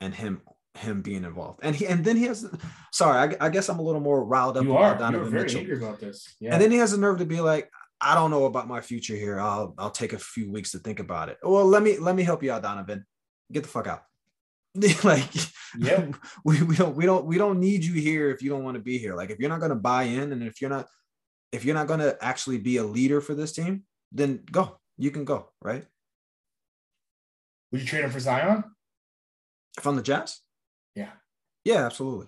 [0.00, 0.42] and him
[0.74, 1.60] him being involved.
[1.62, 2.48] And he and then he has
[2.92, 4.98] sorry, I, I guess I'm a little more riled up you about are.
[4.98, 5.84] Donovan very Mitchell.
[5.84, 6.36] about this.
[6.40, 6.52] Yeah.
[6.52, 9.16] And then he has the nerve to be like, I don't know about my future
[9.16, 9.40] here.
[9.40, 11.38] I'll I'll take a few weeks to think about it.
[11.42, 13.04] Well, let me let me help you out, Donovan.
[13.50, 14.02] Get the fuck out.
[15.04, 15.24] like
[15.78, 16.06] yeah
[16.44, 18.82] we, we don't we don't we don't need you here if you don't want to
[18.82, 20.86] be here like if you're not going to buy in and if you're not
[21.52, 23.82] if you're not going to actually be a leader for this team
[24.12, 25.84] then go you can go right
[27.72, 28.62] would you trade him for zion
[29.80, 30.40] from the jazz
[30.94, 31.10] yeah
[31.64, 32.26] yeah absolutely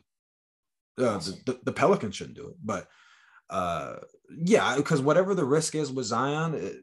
[0.98, 1.36] uh, awesome.
[1.44, 2.88] the, the, the pelicans shouldn't do it but
[3.50, 3.96] uh
[4.30, 6.76] yeah because whatever the risk is with zion it,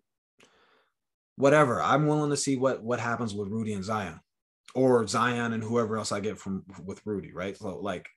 [1.38, 4.20] whatever i'm willing to see what what happens with rudy and zion
[4.78, 7.58] or Zion and whoever else I get from with Rudy, right?
[7.58, 8.08] So like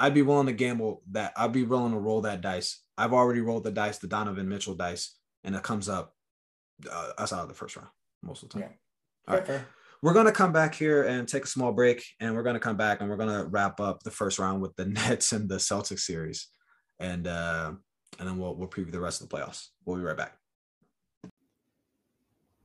[0.00, 2.82] I'd be willing to gamble that I'd be willing to roll that dice.
[2.98, 6.12] I've already rolled the dice, the Donovan Mitchell dice, and it comes up
[6.90, 7.90] uh, us out of the first round
[8.22, 8.70] most of the time.
[8.70, 9.32] Yeah.
[9.32, 9.46] All right.
[9.46, 9.66] Fair.
[10.02, 13.00] We're gonna come back here and take a small break, and we're gonna come back
[13.00, 16.48] and we're gonna wrap up the first round with the Nets and the Celtics series,
[16.98, 17.72] and uh,
[18.20, 19.70] and then we'll we'll preview the rest of the playoffs.
[19.84, 20.36] We'll be right back.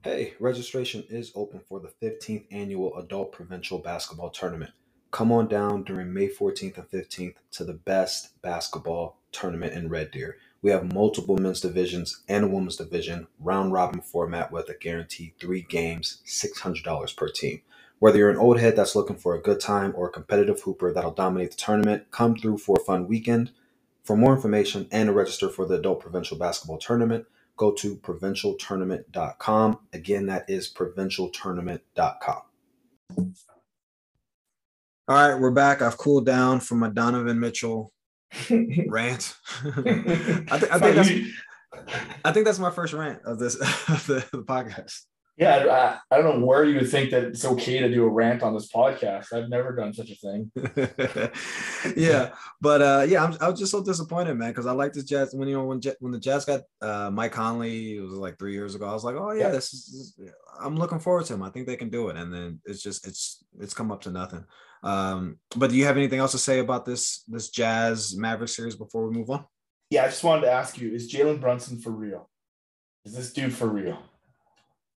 [0.03, 4.69] Hey, registration is open for the 15th annual Adult Provincial Basketball Tournament.
[5.09, 10.11] Come on down during May 14th and 15th to the best basketball tournament in Red
[10.11, 10.37] Deer.
[10.61, 15.33] We have multiple men's divisions and a women's division, round robin format with a guaranteed
[15.39, 17.61] three games, $600 per team.
[17.99, 20.93] Whether you're an old head that's looking for a good time or a competitive hooper
[20.93, 23.51] that'll dominate the tournament, come through for a fun weekend.
[24.05, 27.25] For more information and to register for the Adult Provincial Basketball Tournament,
[27.57, 29.79] go to provincialtournament.com.
[29.93, 32.41] Again, that is provincialtournament.com.
[35.07, 35.81] All right, we're back.
[35.81, 37.91] I've cooled down from my Donovan Mitchell
[38.87, 39.35] rant.
[39.63, 41.11] I, th- I, think that's,
[42.23, 43.55] I think that's my first rant of this
[43.89, 45.01] of the, the podcast.
[45.37, 48.09] Yeah, I, I, don't know where you would think that it's okay to do a
[48.09, 49.33] rant on this podcast.
[49.33, 50.49] I've never done such a thing.
[51.97, 52.29] yeah,
[52.61, 55.35] but uh, yeah, I'm, I was just so disappointed, man, because I like this Jazz.
[55.35, 58.53] When you know when when the Jazz got uh, Mike Conley, it was like three
[58.53, 58.87] years ago.
[58.87, 59.49] I was like, oh yeah, yeah.
[59.49, 60.33] This, is, this is.
[60.57, 61.43] I'm looking forward to him.
[61.43, 64.11] I think they can do it, and then it's just it's it's come up to
[64.11, 64.45] nothing.
[64.83, 68.77] Um, but do you have anything else to say about this this Jazz Maverick series
[68.77, 69.43] before we move on?
[69.89, 72.29] Yeah, I just wanted to ask you: Is Jalen Brunson for real?
[73.03, 73.99] Is this dude for real?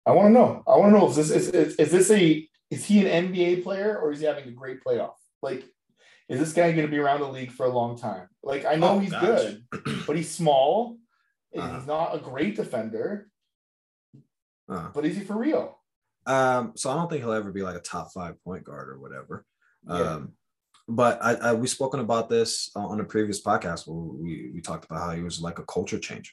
[0.07, 0.63] I want to know.
[0.67, 3.63] I want to know if this is, is is this a is he an NBA
[3.63, 5.15] player or is he having a great playoff?
[5.43, 5.65] Like,
[6.29, 8.29] is this guy going to be around the league for a long time?
[8.43, 9.23] Like, I know Oh, he's gosh.
[9.23, 9.65] good,
[10.07, 10.99] but he's small.
[11.57, 11.79] Uh-huh.
[11.79, 13.29] He's not a great defender,
[14.69, 15.79] Uh, but is he for real?
[16.27, 18.99] um, so I don't think he'll ever be like a top five point guard or
[18.99, 19.45] whatever.
[19.89, 19.95] Yeah.
[20.15, 20.33] Um,
[20.89, 24.85] but I, I we've spoken about this on a previous podcast where we we talked
[24.85, 26.33] about how he was like a culture changer.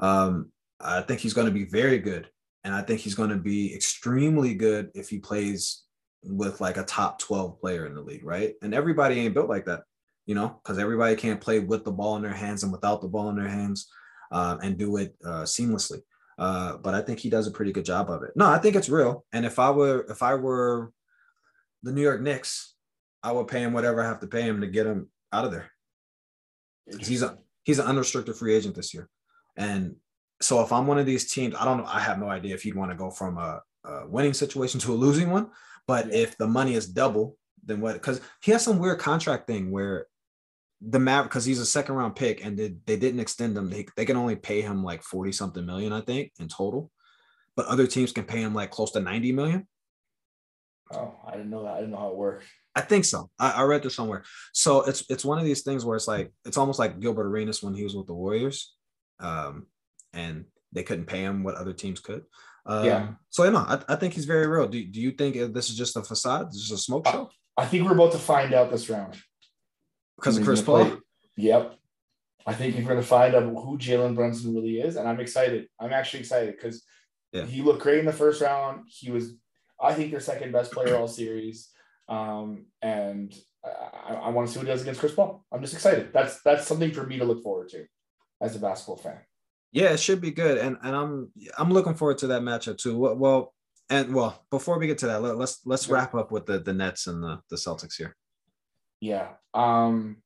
[0.00, 0.50] Um,
[0.80, 2.28] I think he's going to be very good,
[2.64, 5.82] and I think he's going to be extremely good if he plays
[6.22, 8.54] with like a top twelve player in the league, right?
[8.62, 9.82] And everybody ain't built like that,
[10.26, 13.08] you know, because everybody can't play with the ball in their hands and without the
[13.08, 13.88] ball in their hands,
[14.32, 16.00] uh, and do it uh, seamlessly.
[16.38, 18.30] Uh, but I think he does a pretty good job of it.
[18.36, 19.24] No, I think it's real.
[19.32, 20.92] And if I were if I were
[21.82, 22.74] the New York Knicks,
[23.22, 25.52] I would pay him whatever I have to pay him to get him out of
[25.52, 25.70] there.
[27.00, 29.08] He's a he's an unrestricted free agent this year,
[29.56, 29.96] and
[30.40, 31.86] so if I'm one of these teams, I don't know.
[31.86, 34.92] I have no idea if he'd want to go from a, a winning situation to
[34.92, 35.50] a losing one.
[35.86, 37.94] But if the money is double, then what?
[37.94, 40.06] Because he has some weird contract thing where
[40.80, 43.68] the Maver because he's a second round pick and they, they didn't extend him.
[43.68, 46.90] They, they can only pay him like 40 something million, I think, in total.
[47.56, 49.66] But other teams can pay him like close to 90 million.
[50.92, 51.74] Oh, I didn't know that.
[51.74, 52.44] I didn't know how it worked.
[52.74, 53.28] I think so.
[53.38, 54.24] I, I read this somewhere.
[54.52, 57.62] So it's it's one of these things where it's like it's almost like Gilbert Arenas
[57.62, 58.74] when he was with the Warriors,
[59.20, 59.66] um,
[60.12, 62.22] and they couldn't pay him what other teams could.
[62.66, 63.08] Um, Yeah.
[63.30, 64.68] So you know, I, I think he's very real.
[64.68, 66.48] Do, do you think this is just a facade?
[66.48, 69.16] This is a smoke show I think we're about to find out this round.
[70.16, 70.84] because of Chris Paul?
[70.84, 70.98] play-
[71.36, 71.74] Yep.
[72.46, 75.68] I think you're going to find out who Jalen Brunson really is, and I'm excited.
[75.78, 76.82] I'm actually excited because
[77.32, 77.44] Yeah.
[77.44, 78.86] he looked great in the first round.
[78.88, 79.34] He was,
[79.80, 81.68] I think, their second best player all series,
[82.08, 85.44] um, and I, I want to see what he does against Chris Paul.
[85.52, 86.10] I'm just excited.
[86.12, 87.84] That's that's something for me to look forward to
[88.40, 89.18] as a basketball fan.
[89.72, 92.96] Yeah, it should be good, and and I'm I'm looking forward to that matchup too.
[92.98, 93.54] Well, well
[93.90, 95.94] and well, before we get to that, let, let's let's Yeah.
[95.94, 98.16] wrap up with the the Nets and the the Celtics here.
[99.00, 99.34] Yeah.
[99.54, 100.22] Um,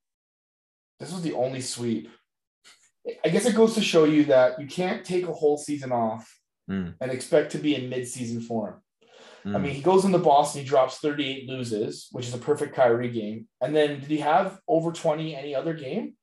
[1.01, 2.09] this was the only sweep.
[3.25, 6.39] I guess it goes to show you that you can't take a whole season off
[6.71, 6.95] Mm.
[7.01, 8.81] and expect to be in mid-season form.
[9.45, 9.63] I Mm.
[9.63, 13.49] mean, he goes into Boston, he drops 38, loses, which is a perfect Kyrie game.
[13.61, 16.17] And then did he have over 20 any other game?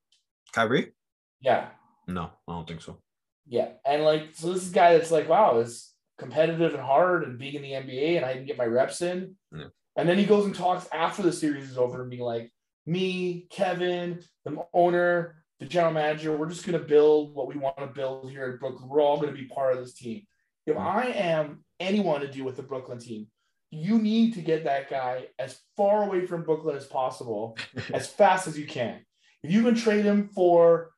[0.54, 0.94] Kyrie?
[1.40, 1.72] Yeah.
[2.08, 3.02] No, I don't think so.
[3.50, 3.70] Yeah.
[3.84, 7.36] And like, so this is a guy that's like, wow, it's competitive and hard and
[7.38, 9.34] being in the NBA and I didn't get my reps in.
[9.52, 9.64] Yeah.
[9.96, 12.52] And then he goes and talks after the series is over and being like,
[12.86, 17.76] me, Kevin, the owner, the general manager, we're just going to build what we want
[17.78, 18.88] to build here at Brooklyn.
[18.88, 20.22] We're all going to be part of this team.
[20.66, 20.80] If Mm.
[20.80, 23.26] I am anyone to do with the Brooklyn team,
[23.72, 27.58] you need to get that guy as far away from Brooklyn as possible,
[27.92, 29.04] as fast as you can.
[29.42, 30.90] If you can trade him for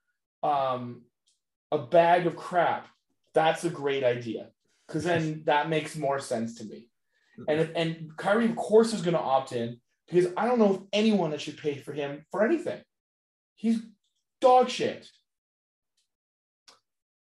[0.42, 1.02] um,
[1.72, 2.86] a bag of crap,
[3.34, 4.50] that's a great idea
[4.86, 6.88] because then that makes more sense to me.
[7.48, 10.74] And if, and Kyrie, of course, is going to opt in because I don't know
[10.74, 12.80] if anyone that should pay for him for anything.
[13.54, 13.80] He's
[14.40, 15.08] dog shit.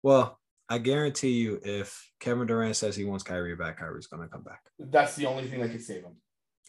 [0.04, 4.30] Well, I guarantee you, if Kevin Durant says he wants Kyrie back, Kyrie's going to
[4.30, 4.62] come back.
[4.78, 6.18] That's the only thing that could save him.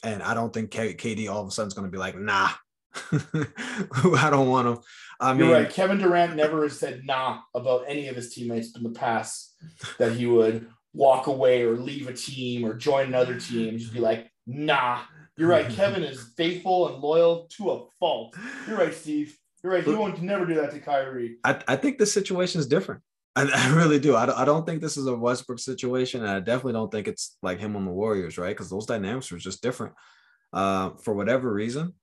[0.05, 2.17] And I don't think K- KD all of a sudden is going to be like,
[2.17, 2.51] nah,
[3.13, 4.79] I don't want him.
[5.21, 5.71] I mean, You're right.
[5.71, 9.55] Kevin Durant never has said nah about any of his teammates in the past
[9.99, 13.79] that he would walk away or leave a team or join another team.
[13.79, 15.01] Just be like, nah.
[15.37, 15.69] You're right.
[15.77, 18.37] Kevin is faithful and loyal to a fault.
[18.69, 19.37] You're right, Steve.
[19.63, 19.85] You're right.
[19.85, 21.37] He won't never do that to Kyrie.
[21.43, 23.03] I, I think the situation is different.
[23.35, 24.15] I, I really do.
[24.15, 26.21] I, don't- I don't think this is a Westbrook situation.
[26.21, 28.51] And I definitely don't think it's like him on the Warriors, right?
[28.55, 29.95] Because those dynamics are just different.
[30.53, 31.95] Uh, for whatever reason,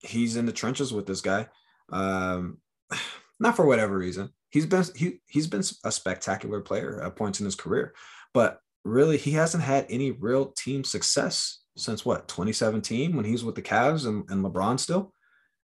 [0.00, 1.46] he's in the trenches with this guy.
[1.90, 2.58] Um,
[3.40, 4.30] not for whatever reason.
[4.50, 7.94] He's been he he's been a spectacular player at points in his career,
[8.32, 13.44] but really he hasn't had any real team success since what 2017 when he was
[13.44, 15.12] with the Cavs and, and LeBron still.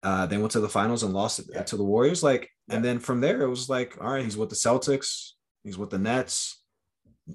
[0.01, 1.64] Uh, they went to the finals and lost it Yeah.
[1.64, 2.24] to the Warriors.
[2.24, 5.32] Like, and then from there, it was like, all right, he's with the Celtics,
[5.64, 6.64] he's with the Nets,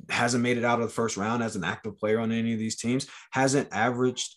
[0.09, 2.59] hasn't made it out of the first round as an active player on any of
[2.59, 4.35] these teams, hasn't averaged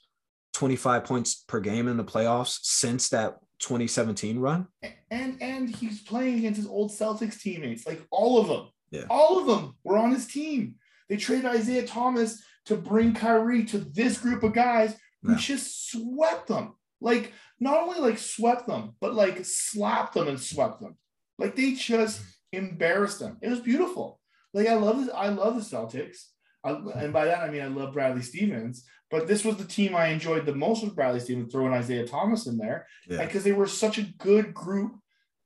[0.58, 4.68] 25 points per game in the playoffs since that 2017 run.
[5.12, 8.68] And and he's playing against his old Celtics teammates, like all of them.
[8.90, 9.04] Yeah.
[9.08, 10.76] All of them were on his team.
[11.10, 15.38] They traded Isaiah Thomas to bring Kyrie to this group of guys who Yeah.
[15.38, 16.74] just swept them.
[17.02, 20.96] Like not only like swept them, but like slapped them and swept them.
[21.38, 22.20] Like they just
[22.52, 23.38] embarrassed them.
[23.44, 24.20] It was beautiful.
[24.56, 25.14] Like I love this.
[25.16, 26.18] I love the Celtics.
[26.64, 28.84] I, and by that I mean I love Bradley Stevens.
[29.10, 32.46] But this was the team I enjoyed the most with Bradley Stevens throwing Isaiah Thomas
[32.46, 33.24] in there Yeah.
[33.26, 34.96] because they were such a good group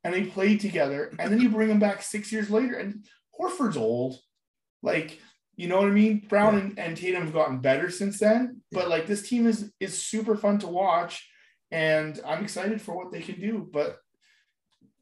[0.04, 3.06] and they played together, and then you bring them back six years later, and
[3.40, 4.18] Horford's old.
[4.82, 5.20] Like,
[5.56, 6.26] you know what I mean?
[6.28, 6.60] Brown yeah.
[6.62, 10.36] and, and Tatum have gotten better since then, but like this team is is super
[10.36, 11.30] fun to watch,
[11.70, 13.70] and I'm excited for what they can do.
[13.72, 14.00] But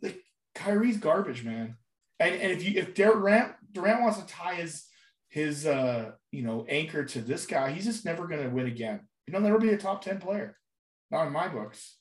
[0.01, 0.19] like
[0.53, 1.77] Kyrie's garbage, man.
[2.19, 4.83] And and if you if Durant Durant wants to tie his
[5.29, 9.01] his uh you know anchor to this guy, he's just never gonna win again.
[9.27, 10.57] He'll never be a top 10 player.
[11.11, 11.97] Not in my books.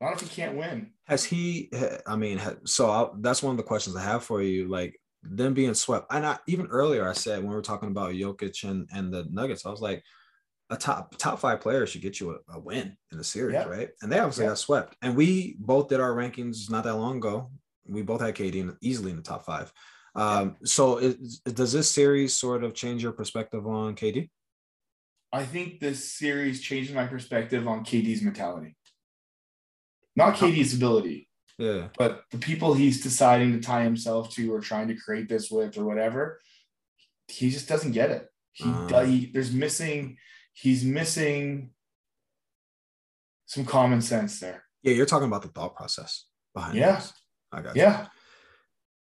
[0.00, 0.92] Not if he can't win.
[1.06, 1.70] Has he?
[2.06, 4.68] I mean, so I'll, that's one of the questions I have for you.
[4.68, 8.12] Like them being swept, and I, even earlier I said when we were talking about
[8.12, 10.04] Jokic and and the Nuggets, I was like,
[10.70, 13.64] a top top five player should get you a, a win in the series, yeah.
[13.64, 13.88] right?
[14.02, 14.50] And they obviously yeah.
[14.50, 14.96] got swept.
[15.02, 17.50] And we both did our rankings not that long ago.
[17.88, 19.72] We both had KD in, easily in the top five.
[20.14, 24.30] Um, so is, does this series sort of change your perspective on KD?
[25.32, 28.76] I think this series changes my perspective on KD's mentality.
[30.16, 31.28] Not KD's ability.
[31.58, 31.88] Yeah.
[31.98, 35.76] But the people he's deciding to tie himself to or trying to create this with
[35.76, 36.40] or whatever,
[37.26, 38.28] he just doesn't get it.
[38.52, 40.16] He, uh, he there's missing,
[40.52, 41.70] he's missing
[43.46, 44.64] some common sense there.
[44.82, 46.96] Yeah, you're talking about the thought process behind yeah.
[46.96, 47.12] This.
[47.52, 48.06] I got yeah.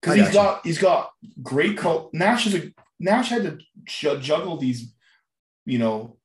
[0.04, 4.93] Because he's got he's got great co- Nash is a Nash had to juggle these
[5.66, 6.18] you know,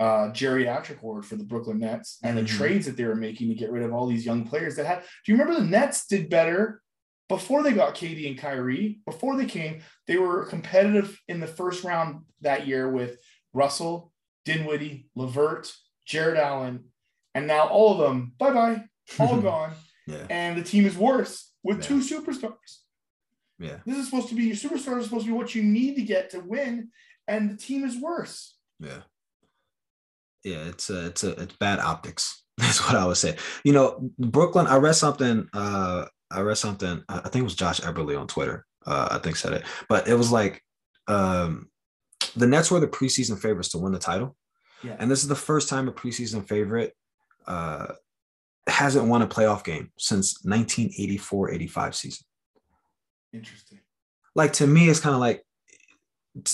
[0.00, 2.46] uh, geriatric ward for the Brooklyn Nets and mm-hmm.
[2.46, 4.86] the trades that they were making to get rid of all these young players that
[4.86, 5.00] had.
[5.24, 6.82] Do you remember the Nets did better
[7.28, 9.00] before they got KD and Kyrie?
[9.06, 13.18] Before they came, they were competitive in the first round that year with
[13.52, 14.12] Russell,
[14.44, 15.72] Dinwiddie, LeVert,
[16.06, 16.86] Jarrett Allen,
[17.34, 18.84] and now all of them bye bye,
[19.18, 19.72] all gone.
[20.06, 20.26] Yeah.
[20.28, 21.86] And the team is worse with yeah.
[21.86, 22.80] two superstars.
[23.58, 23.78] Yeah.
[23.86, 26.02] This is supposed to be your superstars is supposed to be what you need to
[26.02, 26.90] get to win,
[27.28, 28.56] and the team is worse.
[28.80, 29.02] Yeah.
[30.42, 32.42] Yeah, it's a, it's a, it's bad optics.
[32.58, 33.36] That's what I would say.
[33.64, 34.66] You know, Brooklyn.
[34.66, 35.48] I read something.
[35.52, 37.02] Uh, I read something.
[37.08, 38.66] I think it was Josh Eberly on Twitter.
[38.86, 40.62] Uh, I think said it, but it was like,
[41.08, 41.70] um,
[42.36, 44.36] the Nets were the preseason favorites to win the title,
[44.82, 44.96] yeah.
[44.98, 46.94] and this is the first time a preseason favorite
[47.46, 47.94] uh,
[48.66, 52.26] hasn't won a playoff game since 1984-85 season.
[53.34, 53.80] Interesting.
[54.34, 55.44] Like to me, it's kind of like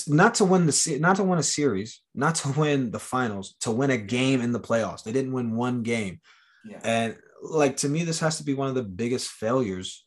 [0.07, 3.71] not to win the not to win a series, not to win the finals, to
[3.71, 5.03] win a game in the playoffs.
[5.03, 6.19] They didn't win one game.
[6.65, 6.79] Yeah.
[6.83, 10.05] And like to me, this has to be one of the biggest failures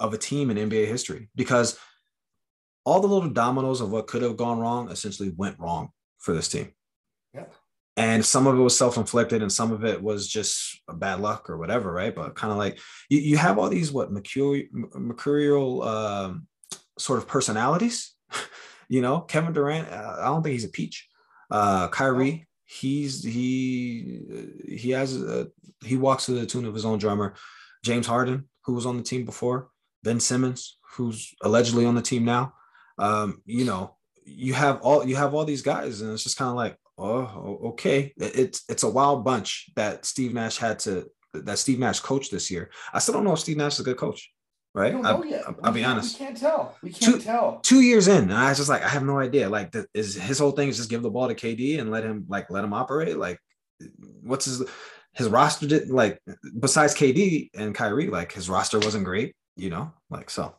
[0.00, 1.78] of a team in NBA history because
[2.84, 6.48] all the little dominoes of what could have gone wrong essentially went wrong for this
[6.48, 6.72] team.
[7.34, 7.46] Yeah.
[7.98, 11.56] And some of it was self-inflicted and some of it was just bad luck or
[11.56, 12.14] whatever, right?
[12.14, 12.78] But kind of like
[13.08, 16.46] you, you have all these what mercurial, mercurial um,
[16.98, 18.16] sort of personalities
[18.88, 21.08] you know, Kevin Durant, uh, I don't think he's a peach.
[21.50, 24.20] Uh, Kyrie, he's he
[24.68, 25.48] he has a,
[25.84, 27.34] he walks to the tune of his own drummer.
[27.84, 29.68] James Harden, who was on the team before,
[30.02, 32.54] Ben Simmons, who's allegedly on the team now.
[32.98, 36.50] Um, you know, you have all you have all these guys, and it's just kind
[36.50, 41.58] of like, oh, okay, it's it's a wild bunch that Steve Nash had to that
[41.58, 42.70] Steve Nash coached this year.
[42.92, 44.30] I still don't know if Steve Nash is a good coach
[44.76, 44.88] right?
[44.88, 45.42] I don't know yet.
[45.46, 46.20] I'll, I'll be honest.
[46.20, 46.76] We can't tell.
[46.82, 47.60] We can't two, tell.
[47.62, 49.48] Two years in, and I was just like, I have no idea.
[49.48, 52.04] Like, the, is his whole thing is just give the ball to KD and let
[52.04, 53.16] him like let him operate?
[53.16, 53.40] Like,
[54.22, 54.62] what's his
[55.14, 56.20] his roster did like
[56.60, 60.54] besides KD and Kyrie, like his roster wasn't great, you know, like so.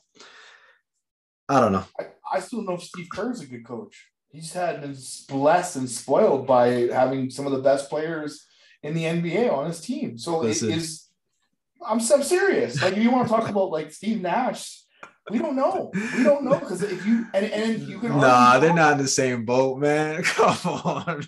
[1.47, 1.85] I don't know.
[1.97, 4.09] I, I still know if Steve Kerr is a good coach.
[4.29, 4.95] He's had been
[5.29, 8.45] blessed and spoiled by having some of the best players
[8.83, 10.17] in the NBA on his team.
[10.17, 11.07] So Listen, it is
[11.85, 12.81] I'm, I'm serious.
[12.81, 14.81] Like if you want to talk about like Steve Nash,
[15.29, 15.91] we don't know.
[15.93, 19.07] We don't know because if you and, and you can nah, they're not in the
[19.07, 20.23] same boat, man.
[20.23, 21.25] Come on.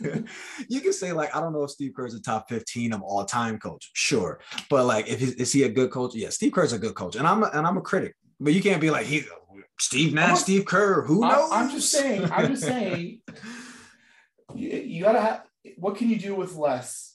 [0.68, 3.24] you can say like I don't know if Steve Kerr's a top 15 of all
[3.24, 6.14] time coach, sure, but like if he, is he a good coach?
[6.14, 8.62] Yeah, Steve Kerr's a good coach, and I'm a, and I'm a critic, but you
[8.62, 9.22] can't be like he
[9.80, 11.02] Steve Nash, a, Steve Kerr.
[11.02, 11.50] Who knows?
[11.50, 12.30] I'm, I'm just saying.
[12.30, 13.20] I'm just saying.
[14.54, 15.42] you, you gotta have.
[15.76, 17.10] What can you do with less?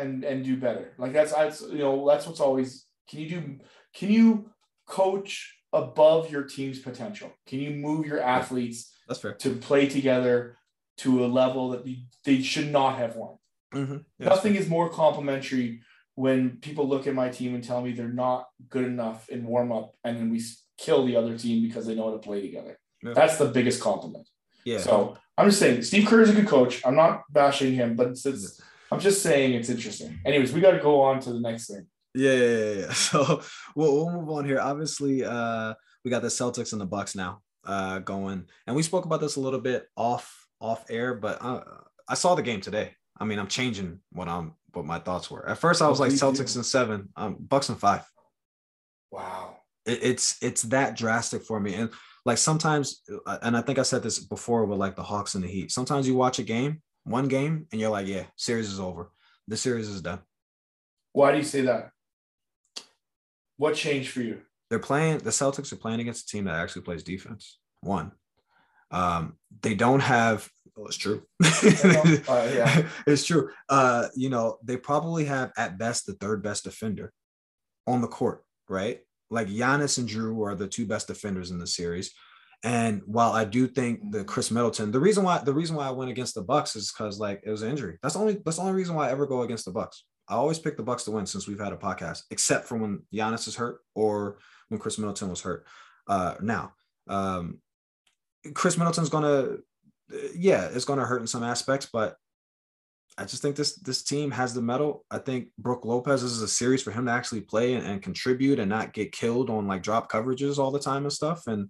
[0.00, 0.92] and and do better.
[0.98, 3.58] Like that's that's you know that's what's always can you do
[3.94, 4.50] can you
[4.86, 7.32] coach above your team's potential?
[7.46, 10.56] Can you move your athletes that's fair to play together
[10.98, 13.36] to a level that they, they should not have won?
[13.74, 13.98] Mm-hmm.
[14.18, 15.82] Yeah, Nothing is more complimentary
[16.16, 19.70] when people look at my team and tell me they're not good enough in warm
[19.72, 20.42] up, and then we
[20.80, 22.78] kill the other team because they know how to play together.
[23.02, 23.12] Yeah.
[23.14, 24.28] That's the biggest compliment.
[24.64, 24.78] Yeah.
[24.78, 26.84] So I'm just saying, Steve Kerr is a good coach.
[26.84, 28.60] I'm not bashing him, but it's, it's
[28.90, 30.20] I'm just saying it's interesting.
[30.24, 31.86] Anyways, we got to go on to the next thing.
[32.14, 32.92] Yeah, yeah, yeah.
[32.92, 33.42] So
[33.74, 34.60] we'll, we'll move on here.
[34.60, 35.74] Obviously, uh,
[36.04, 39.36] we got the Celtics and the Bucks now uh, going, and we spoke about this
[39.36, 41.62] a little bit off off air, but uh,
[42.08, 42.94] I saw the game today.
[43.18, 45.48] I mean, I'm changing what I'm what my thoughts were.
[45.48, 48.04] At first, I was like Celtics and seven, um, Bucks and five.
[49.10, 49.59] Wow.
[49.90, 51.90] It, it's it's that drastic for me, and
[52.24, 55.44] like sometimes, uh, and I think I said this before with like the Hawks and
[55.44, 55.72] the Heat.
[55.72, 59.10] Sometimes you watch a game, one game, and you're like, yeah, series is over.
[59.48, 60.20] The series is done.
[61.12, 61.90] Why do you say that?
[63.56, 64.42] What changed for you?
[64.68, 65.18] They're playing.
[65.18, 67.58] The Celtics are playing against a team that actually plays defense.
[67.80, 68.12] One,
[68.90, 70.48] um, they don't have.
[70.76, 71.22] Oh, it's true.
[72.28, 72.86] Uh, yeah.
[73.06, 73.50] it's true.
[73.68, 77.12] Uh, you know, they probably have at best the third best defender
[77.86, 79.00] on the court, right?
[79.30, 82.12] Like Giannis and Jrue are the two best defenders in the series.
[82.62, 85.92] And while I do think the Khris Middleton, the reason why the reason why I
[85.92, 87.98] went against the Bucks is because like it was an injury.
[88.02, 90.04] That's the only that's the only reason why I ever go against the Bucks.
[90.28, 93.02] I always pick the Bucks to win since we've had a podcast, except for when
[93.12, 95.66] Giannis is hurt or when Khris Middleton was hurt.
[96.06, 96.72] Uh, now,
[97.08, 97.60] um,
[98.54, 99.56] Khris Middleton's gonna,
[100.36, 102.16] yeah, it's gonna hurt in some aspects, but
[103.20, 105.04] I just think this this team has the mettle.
[105.10, 108.02] I think Brook Lopez this is a series for him to actually play and, and
[108.02, 111.46] contribute and not get killed on like drop coverages all the time and stuff.
[111.46, 111.68] And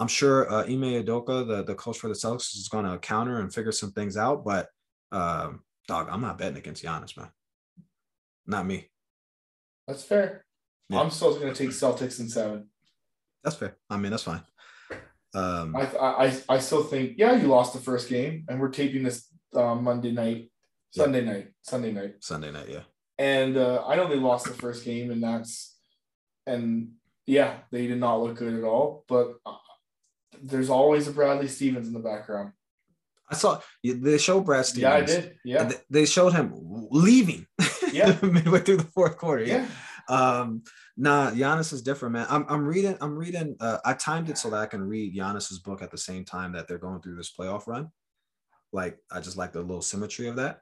[0.00, 3.38] I'm sure uh, Ime Udoka, the, the coach for the Celtics, is going to counter
[3.38, 4.44] and figure some things out.
[4.44, 4.66] But
[5.12, 7.28] um, dog, I'm not betting against Giannis, man.
[8.44, 8.90] Not me.
[9.86, 10.44] That's fair.
[10.88, 11.00] Yeah.
[11.00, 12.68] I'm still going to take Celtics in seven.
[13.44, 13.76] That's fair.
[13.88, 14.42] I mean, that's fine.
[15.34, 19.02] Um, I, I I still think yeah, you lost the first game, and we're taping
[19.02, 20.50] this uh, Monday night,
[20.94, 21.04] Yeah.
[21.04, 22.82] Sunday night, Sunday night, Sunday night, yeah.
[23.18, 25.76] and uh, I know they lost the first game, and that's
[26.46, 26.92] and
[27.26, 29.04] yeah, they did not look good at all.
[29.08, 29.56] But uh,
[30.42, 32.52] there's always a Bradley Stevens in the background.
[33.30, 34.82] I saw they showed Brad Stevens.
[34.82, 35.36] Yeah, I did.
[35.44, 37.46] Yeah, They showed him leaving
[37.92, 38.16] Yeah.
[38.22, 39.44] midway through the fourth quarter.
[39.44, 39.66] yeah.
[40.08, 40.62] Um,
[40.98, 42.26] nah, Giannis is different, man.
[42.28, 45.60] I'm, I'm reading, I'm reading, uh, I timed it so that I can read Giannis's
[45.60, 47.88] book at the same time that they're going through this playoff run.
[48.72, 50.60] Like, I just like the little symmetry of that.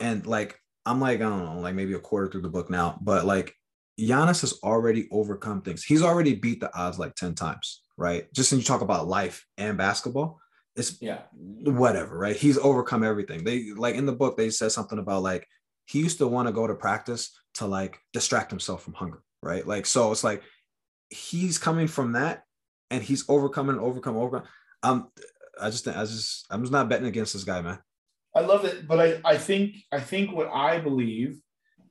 [0.00, 2.98] And like, I'm like, I don't know, like maybe a quarter through the book now,
[3.00, 3.54] but like
[3.98, 5.84] Giannis has already overcome things.
[5.84, 8.32] He's already beat the odds like 10 times, right?
[8.32, 10.40] Just when you talk about life and basketball,
[10.76, 11.22] it's Yeah.
[11.32, 12.36] whatever, right?
[12.36, 13.44] He's overcome everything.
[13.44, 15.46] They like in the book, they said something about like
[15.86, 19.66] he used to want to go to practice to like distract himself from hunger, right?
[19.66, 20.42] Like, so it's like
[21.10, 22.42] he's coming from that
[22.90, 24.48] and he's overcoming, overcome, overcome.
[24.82, 25.08] Um,
[25.60, 27.78] I just, I just, I'm just not betting against this guy, man.
[28.34, 31.38] I love it, but I, I think I think what I believe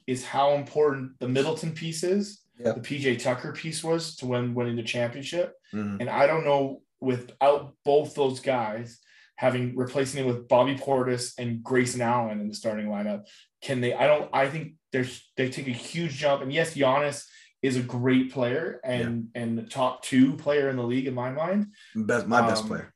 [0.07, 2.41] is how important the Middleton piece is.
[2.59, 2.73] Yeah.
[2.73, 5.53] The PJ Tucker piece was to win winning the championship.
[5.73, 5.97] Mhm.
[6.01, 8.99] And I don't know without both those guys
[9.37, 13.25] having replacing it with Bobby Portis and Grayson Allen in the starting lineup,
[13.61, 13.93] can they?
[13.93, 14.29] I don't.
[14.33, 16.41] I think there's they take a huge jump.
[16.43, 17.25] And yes, Giannis
[17.61, 21.31] is a great player and and the top two player in the league in my
[21.31, 21.67] mind.
[21.95, 22.92] Best, my best Um, player.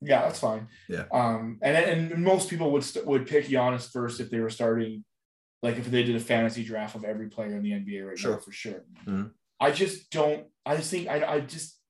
[0.00, 0.68] Yeah, that's fine.
[0.88, 1.04] Yeah.
[1.12, 1.76] Um, and
[2.12, 5.04] and most people would st- would pick Giannis first if they were starting,
[5.62, 8.36] like if they did a fantasy draft of every player in the NBA right now
[8.38, 8.84] for sure.
[9.06, 9.32] Mhm.
[9.60, 10.46] I just don't.
[10.64, 11.80] I just think I I just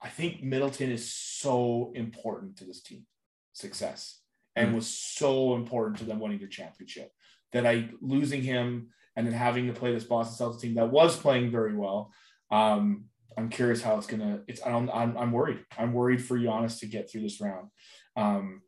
[0.00, 3.04] I think Middleton is so important to this team
[3.52, 4.20] success
[4.56, 4.74] and Mhm.
[4.76, 7.10] was so important to them winning the championship
[7.52, 11.16] that I losing him and then having to play this Boston Celtics team that was
[11.18, 12.12] playing very well.
[12.50, 14.40] Um, I'm curious how it's gonna.
[14.48, 14.90] It's I don't.
[14.90, 15.64] I'm, I'm worried.
[15.76, 17.68] I'm worried for Giannis to get through this round,
[18.16, 18.62] um,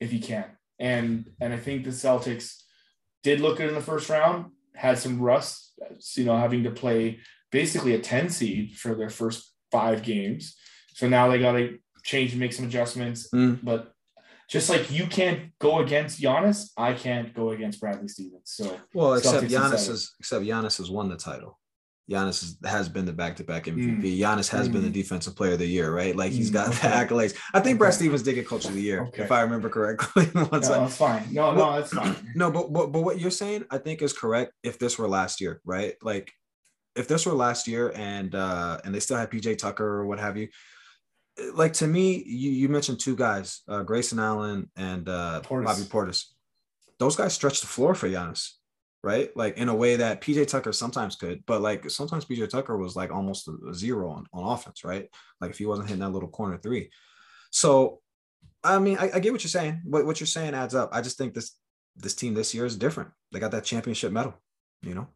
[0.00, 0.46] if he can.
[0.78, 2.62] And and I think the Celtics
[3.22, 4.52] did look good in the first round.
[4.74, 5.72] Had some rust,
[6.16, 10.56] you know, having to play basically a 10 seed for their first five games.
[10.94, 13.28] So now they got to change and make some adjustments.
[13.32, 13.60] Mm.
[13.62, 13.92] But
[14.48, 18.42] just like you can't go against Giannis, I can't go against Bradley Stevens.
[18.46, 21.58] So Well, except Celtics Giannis is, except Giannis has won the title.
[22.10, 24.00] Giannis has been the back-to-back Mm.
[24.02, 24.18] MVP.
[24.18, 26.14] Giannis has been the defensive player of the year, right?
[26.14, 26.88] Like he's got okay.
[26.88, 27.34] the accolades.
[27.54, 29.22] I think Brad Stevens did get coach of the year, Okay.
[29.22, 30.30] if I remember correctly.
[30.34, 31.26] no, that's fine.
[31.32, 32.14] No, no, that's fine.
[32.34, 34.52] no, but, but but what you're saying, I think is correct.
[34.62, 35.94] If this were last year, right?
[36.02, 36.30] Like
[36.94, 40.18] if this were last year and uh and they still had PJ Tucker or what
[40.20, 40.48] have you,
[41.54, 45.64] like to me, you you mentioned two guys, uh Grayson Allen and uh Portis.
[45.64, 46.26] Bobby Portis.
[46.98, 48.50] Those guys stretch the floor for Giannis,
[49.04, 49.36] right?
[49.36, 52.96] Like in a way that PJ Tucker sometimes could, but like sometimes PJ Tucker was
[52.96, 55.08] like almost a, zero on, on offense, right?
[55.40, 56.90] Like if he wasn't hitting that little corner three.
[57.50, 58.00] So
[58.64, 59.82] I mean, I, I get what you're saying.
[59.84, 60.88] What what you're saying adds up.
[60.92, 61.52] I just think this
[61.96, 63.10] this team this year is different.
[63.30, 64.34] They got that championship medal,
[64.82, 65.06] you know.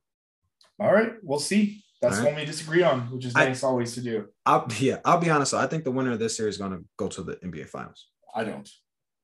[0.78, 1.82] All right, we'll see.
[2.01, 2.26] That's right.
[2.26, 4.28] one we disagree on, which is I- nice always to do.
[4.45, 5.55] I'll yeah, I'll be honest.
[5.55, 8.07] I think the winner of this series is going to go to the NBA Finals.
[8.34, 8.68] I don't.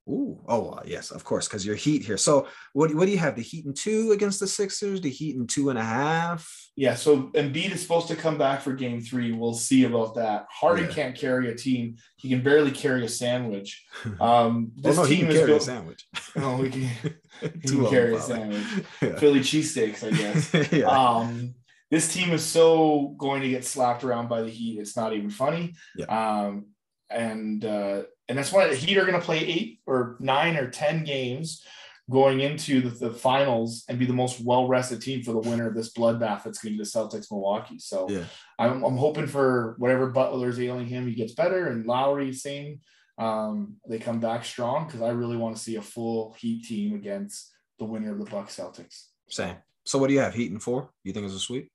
[0.07, 2.19] Ooh, oh uh, yes, of course, because you're Heat here.
[2.19, 3.37] So what, what do you have?
[3.37, 6.47] The Heat in two against the Sixers, the Heat in two and a half.
[6.77, 9.33] Yeah, so Embiid is supposed to come back for game three.
[9.33, 10.45] We'll see about that.
[10.51, 10.93] Harden Yeah.
[10.95, 11.97] can't carry a team.
[12.17, 13.83] He can barely carry a sandwich.
[14.21, 16.05] Um, Oh this no, he team is carry a sandwich.
[16.37, 16.81] Oh, we can,
[17.41, 18.65] he can carry them, a sandwich.
[19.01, 19.17] Yeah.
[19.17, 20.73] Philly cheesesteaks, I guess.
[20.73, 20.87] yeah.
[20.87, 21.55] Um,
[21.91, 24.81] this team is so going to get slapped around by the Heat.
[24.81, 25.75] It's not even funny.
[25.97, 26.07] Yeah.
[26.07, 26.67] Um,
[27.09, 30.71] and uh, and that's why the Heat are going to play eight or nine or
[30.71, 31.65] ten games
[32.11, 35.69] going into the, the finals and be the most well rested team for the winner
[35.69, 37.79] of this bloodbath that's going to be the Celtics Milwaukee.
[37.79, 38.25] So yeah.
[38.59, 42.81] I'm, I'm hoping for whatever Butler's ailing him, he gets better, and Lowry same.
[43.17, 46.95] Um, they come back strong because I really want to see a full Heat team
[46.95, 49.05] against the winner of the Bucks Celtics.
[49.29, 49.57] Same.
[49.85, 50.35] So what do you have?
[50.35, 50.91] Heat and four?
[51.05, 51.71] You think it's a sweep?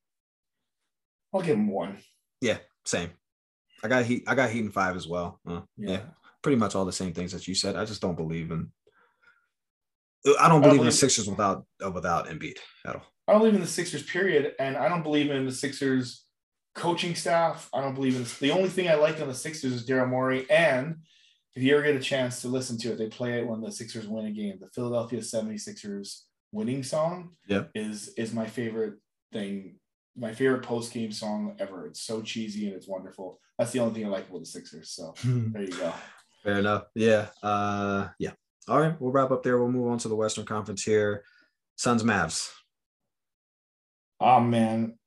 [1.32, 1.98] I'll give him one.
[2.40, 3.10] Yeah, same.
[3.82, 4.24] I got heat.
[4.26, 5.40] I got heat and five as well.
[5.46, 5.90] Uh, yeah.
[5.90, 6.00] Yeah.
[6.42, 7.76] Pretty much all the same things that you said.
[7.76, 8.70] I just don't believe in.
[10.38, 13.02] I don't believe in the Sixers without uh, without Embiid at all.
[13.26, 14.54] I don't believe in the Sixers, period.
[14.58, 16.24] And I don't believe in the Sixers
[16.74, 17.68] coaching staff.
[17.72, 20.46] I don't believe in the only thing I like on the Sixers is Daryl Morey.
[20.50, 20.96] And
[21.54, 23.72] if you ever get a chance to listen to it, they play it when the
[23.72, 24.58] Sixers win a game.
[24.60, 26.22] The Philadelphia 76ers
[26.52, 27.64] winning song Yeah.
[27.74, 28.94] is is my favorite
[29.32, 29.76] thing,
[30.16, 31.86] my favorite post game song ever.
[31.86, 33.40] It's so cheesy and it's wonderful.
[33.58, 34.90] That's the only thing I like about the Sixers.
[34.90, 35.94] So there you go.
[36.42, 36.84] Fair enough.
[36.94, 37.26] Yeah.
[37.42, 38.32] Uh, yeah.
[38.68, 38.98] All right.
[39.00, 39.58] We'll wrap up there.
[39.58, 41.24] We'll move on to the Western Conference here.
[41.76, 42.50] Suns, Mavs.
[44.20, 44.98] Oh man.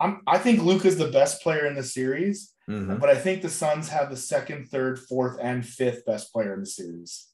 [0.00, 2.52] I'm I think Luka's the best player in the series.
[2.68, 2.98] Mhm.
[3.00, 6.60] But I think the Suns have the second, third, fourth, and fifth best player in
[6.60, 7.28] the series.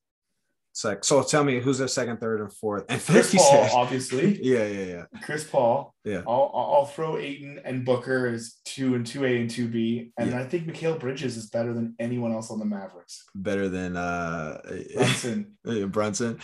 [0.73, 3.35] Sec- So tell me who's their second, third, and fourth, and Chris fifth.
[3.35, 3.73] you Paul, said?
[3.77, 4.41] obviously.
[4.43, 5.05] Yeah, yeah, yeah.
[5.23, 5.95] Chris Paul.
[6.05, 6.23] Yeah.
[6.27, 10.31] I'll, I'll throw Ayton and Booker as two and two A and two B, and
[10.31, 10.41] Yeah.
[10.41, 13.25] I think Mikal Bridges is better than anyone else on the Mavericks.
[13.35, 14.61] Better than uh,
[14.95, 15.57] Brunson,
[15.91, 16.39] Brunson.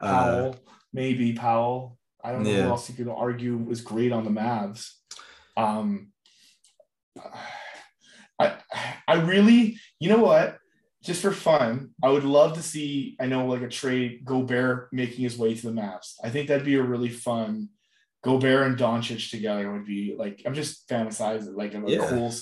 [0.00, 0.56] Uh, Powell,
[0.92, 1.98] maybe Powell.
[2.22, 2.62] I don't know Yeah.
[2.62, 4.90] who else you could argue was great on the Mavs.
[5.56, 6.12] Um,
[8.38, 8.56] I
[9.06, 10.58] I really, you know what?
[11.04, 13.16] Just for fun, I would love to see.
[13.20, 16.14] I know like a trade Gobert making his way to the Mavs.
[16.24, 17.68] I think that'd be a really fun.
[18.22, 22.08] Gobert and Doncic together would be like I'm just fantasizing like a, a Yeah.
[22.08, 22.32] cool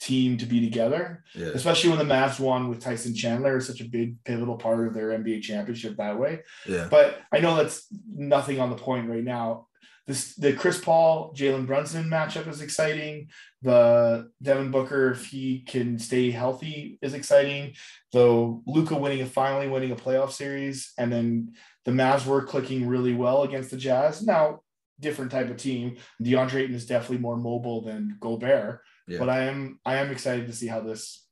[0.00, 1.48] team to be together, yeah.
[1.54, 4.94] especially when the Mavs won with Tyson Chandler, is such a big pivotal part of
[4.94, 6.40] their NBA championship that way.
[6.66, 6.88] Yeah.
[6.90, 9.67] But I know that's nothing on the point right now.
[10.08, 13.28] This the Chris Paul Jalen Brunson matchup is exciting.
[13.60, 17.74] The Devin Booker, if he can stay healthy, is exciting.
[18.12, 21.52] Though Luka winning and finally winning a playoff series, and then
[21.84, 24.22] the Mavs were clicking really well against the Jazz.
[24.22, 24.62] Now,
[24.98, 25.96] different type of team.
[26.22, 29.18] DeAndre Ayton is definitely more mobile than Gobert, Yeah.
[29.18, 31.26] but I am I am excited to see how this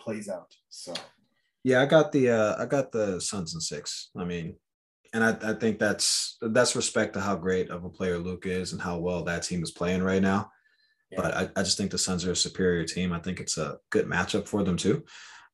[0.00, 0.52] plays out.
[0.70, 0.92] So
[1.62, 4.10] Yeah, I got the uh I got the Suns and six.
[4.16, 4.56] I mean,
[5.12, 8.72] and I, I think that's that's respect to how great of a player Luke is
[8.72, 10.50] and how well that team is playing right now.
[11.14, 13.12] But I, I just think the Suns are a superior team.
[13.12, 15.04] I think it's a good matchup for them too.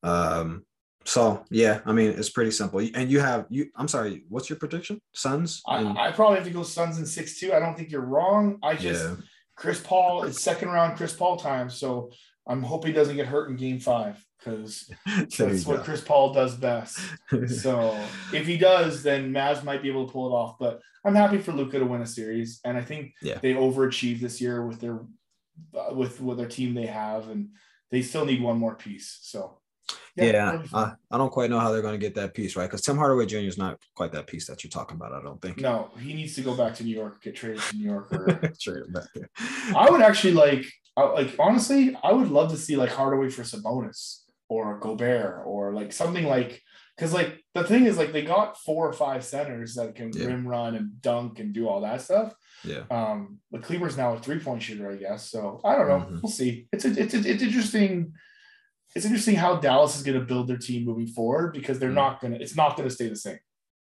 [0.03, 0.63] Um,
[1.05, 2.79] so yeah, I mean it's pretty simple.
[2.79, 5.01] And you have you I'm sorry, what's your prediction?
[5.13, 5.61] Suns?
[5.67, 7.53] And- I, I probably have to go Suns in six two.
[7.53, 8.57] I don't think you're wrong.
[8.63, 9.15] I just yeah,
[9.55, 12.11] Chris Paul it's second round Chris Paul time, so
[12.49, 14.89] I'm hoping he doesn't get hurt in Game Five because
[15.37, 16.99] that's what Chris Paul does best.
[17.47, 17.97] So
[18.33, 20.57] if he does, then Mavs might be able to pull it off.
[20.59, 23.37] But I'm happy for Luka to win a series, and I think Yeah.
[23.41, 24.99] they overachieved this year with their
[25.77, 27.49] uh, with with their team they have, and
[27.91, 29.19] they still need one more piece.
[29.21, 29.59] So
[30.15, 30.75] yeah, that'll.
[30.75, 32.97] I, I don't quite know how they're going to get that piece right because Tim
[32.97, 33.37] Hardaway Jr.
[33.37, 35.13] is not quite that piece that you're talking about.
[35.13, 35.59] I don't think.
[35.61, 38.25] no, he needs to go back to New York, get traded to New York, or
[38.59, 39.29] Trade him back there.
[39.75, 40.65] I would actually like,
[40.99, 45.73] I- like honestly, I would love to see like Hardaway for Sabonis or Gobert or
[45.73, 46.61] like something like
[46.95, 50.25] because like the thing is like they got four or five centers that can Yeah.
[50.27, 52.33] rim run and dunk and do all that stuff.
[52.63, 52.83] Yeah.
[52.91, 55.29] Um, but Kleber's now a three point shooter, I guess.
[55.31, 55.99] So I don't know.
[56.05, 56.21] Mhm.
[56.21, 56.67] We'll see.
[56.73, 58.13] It's a, it's a, it's interesting.
[58.95, 62.01] It's interesting how Dallas is going to build their team moving forward because they're Mhm.
[62.03, 62.41] not going to.
[62.41, 63.39] It's not going to stay the same.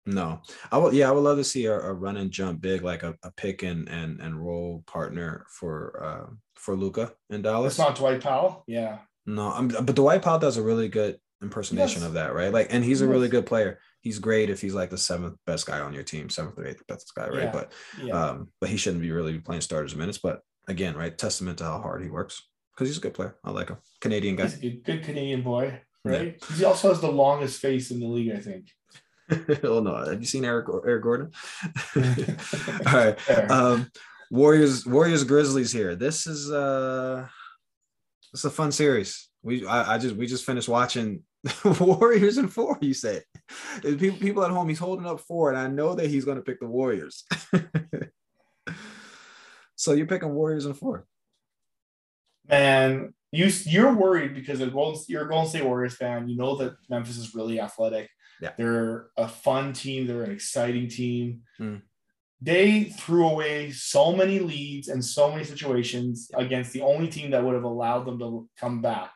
[0.05, 0.41] No,
[0.71, 0.93] I would.
[0.93, 3.31] Yeah, I would love to see a, a run and jump big, like a, a
[3.31, 7.73] pick and and and roll partner for uh for Luka in Dallas.
[7.73, 8.63] It's not Dwight Powell.
[8.67, 8.99] Yeah.
[9.25, 12.07] no, I'm, but Dwight Powell does a really good impersonation Yes.
[12.07, 12.51] of that, right?
[12.53, 13.79] Like, and he's a He really good player.
[14.01, 16.85] He's great if he's like the seventh best guy on your team, seventh or eighth
[16.87, 17.43] best guy, right?
[17.43, 17.51] Yeah.
[17.51, 18.13] But Yeah.
[18.13, 20.17] um, but he shouldn't be really playing starters minutes.
[20.17, 22.41] But again, right, testament to how hard he works
[22.73, 23.35] because he's a good player.
[23.43, 24.47] I like him, Canadian guy.
[24.47, 26.11] He's a good, Canadian boy, Yeah.
[26.11, 26.43] right?
[26.57, 28.67] He also has the longest face in the league, I think.
[29.63, 31.31] oh no, have you seen Eric Eric Gordon?
[31.95, 33.19] All right.
[33.21, 33.51] Fair.
[33.51, 33.91] um
[34.31, 37.27] warriors warriors grizzlies here this is uh
[38.33, 41.21] it's a fun series we I, I just we just finished watching
[41.79, 43.21] warriors and four you say
[43.81, 46.43] people, people at home, he's holding up four, and I know that he's going to
[46.43, 47.25] pick the Warriors.
[49.75, 51.05] so you're picking Warriors and four.
[52.47, 54.69] Man, you you're worried because you're
[55.23, 56.27] a Golden State Warriors fan.
[56.27, 58.09] You know that Memphis is really athletic.
[58.43, 58.51] Yeah.
[58.57, 60.05] They're a fun team.
[60.05, 61.41] They're an exciting team.
[61.59, 61.81] Mm.
[62.41, 67.43] They threw away so many leads and so many situations against the only team that
[67.43, 69.11] would have allowed them to come back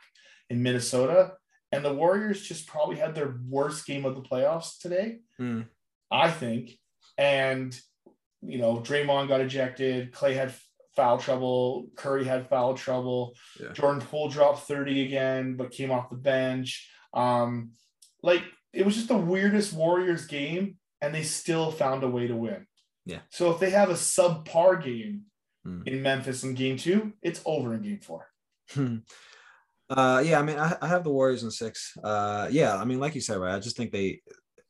[0.49, 1.33] in Minnesota.
[1.73, 5.67] And the Warriors just probably had their worst game of the playoffs today, Mm.
[6.09, 6.71] I think.
[7.17, 7.77] And,
[8.41, 10.13] you know, Draymond got ejected.
[10.13, 10.53] Clay had
[10.95, 11.89] foul trouble.
[11.97, 13.33] Curry had foul trouble.
[13.59, 13.73] Yeah.
[13.73, 16.89] Jordan Poole dropped 30 again, but came off the bench.
[17.13, 17.71] Um,
[18.23, 18.43] like,
[18.73, 22.67] it was just the weirdest Warriors game, and they still found a way to win.
[23.05, 23.19] Yeah.
[23.29, 25.23] So if they have a subpar game
[25.65, 25.85] Mm.
[25.85, 28.27] in Memphis in game two, it's over in game four.
[29.89, 31.91] Uh, yeah, I mean, I, I have the Warriors in six.
[32.03, 33.55] Uh, yeah, I mean, like you said, right?
[33.55, 34.21] I just think they,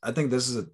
[0.01, 0.65] I think this is a,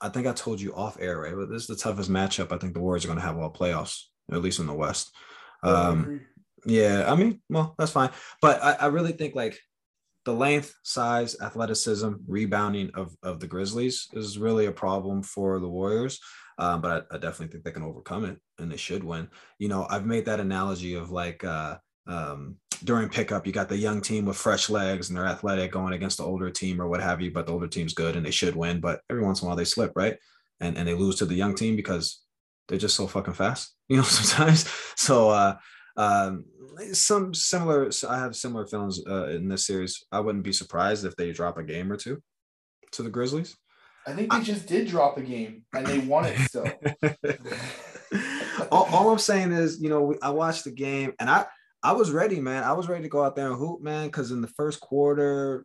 [0.00, 1.34] I think I told you off air, right?
[1.34, 2.52] But this is the toughest matchup.
[2.52, 5.12] I think the Warriors are going to have all playoffs, at least in the West.
[5.62, 6.20] Um,
[6.64, 9.58] yeah, I mean, well, that's fine, but I, I really think like
[10.24, 15.68] the length, size, athleticism, rebounding of of the Grizzlies is really a problem for the
[15.68, 16.20] Warriors.
[16.58, 19.28] Um, but I, I definitely think they can overcome it, and they should win.
[19.58, 21.44] You know, I've made that analogy of like.
[21.44, 25.70] uh um, during pickup, you got the young team with fresh legs and they're athletic
[25.70, 28.24] going against the older team or what have you, but the older team's good and
[28.24, 28.80] they should win.
[28.80, 30.16] But every once in a while they slip, right?
[30.60, 32.22] And and they lose to the young team because
[32.68, 34.68] they're just so fucking fast, you know, sometimes.
[34.96, 35.56] So uh
[35.96, 36.44] um
[36.92, 40.04] some similar I have similar feelings uh, in this series.
[40.12, 42.22] I wouldn't be surprised if they drop a game or two
[42.92, 43.56] to the Grizzlies.
[44.06, 46.66] I think they just did drop a game and they won it still.
[48.72, 51.46] all, all I'm saying is, you know, I watched the game and I
[51.82, 52.64] I was ready, man.
[52.64, 55.64] I was ready to go out there and hoop, man, because in the first quarter,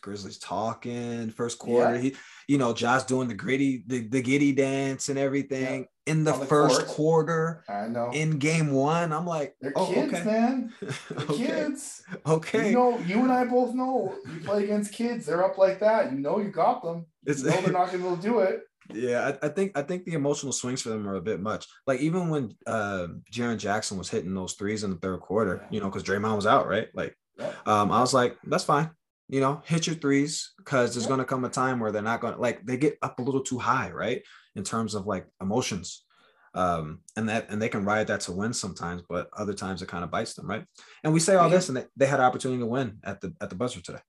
[0.00, 2.00] Grizzlies talking, first quarter, Yeah.
[2.00, 2.16] he,
[2.48, 6.46] you know, Josh doing the gritty, the, the giddy dance and everything in the the
[6.46, 6.88] first court.
[6.88, 8.10] quarter I know.
[8.12, 9.12] in game one.
[9.12, 10.24] I'm like, They're oh, kids, okay.
[10.24, 10.72] man.
[10.80, 11.36] They're okay.
[11.46, 12.02] kids.
[12.26, 12.68] Okay.
[12.70, 15.26] You know, you and I both know you play against kids.
[15.26, 16.12] They're up like that.
[16.12, 17.06] You know you got them.
[17.26, 18.60] It's- You know they're not going to be able to do it.
[18.92, 21.68] Yeah, I, I think I think the emotional swings for them are a bit much.
[21.86, 25.78] Like even when uh Jaren Jackson was hitting those threes in the third quarter, you
[25.78, 26.88] know, because Draymond was out, right?
[26.92, 27.52] Like, Yeah.
[27.66, 28.90] um, I was like, that's fine.
[29.30, 31.10] You know, hit your threes because there's Yeah.
[31.10, 33.58] gonna come a time where they're not gonna like they get up a little too
[33.58, 34.22] high, right?
[34.56, 36.04] In terms of like emotions.
[36.52, 39.88] Um, and that and they can ride that to win sometimes, but other times it
[39.88, 40.64] kind of bites them, right?
[41.04, 43.32] And we say all this, and they, they had an opportunity to win at the
[43.40, 44.00] at the buzzer today.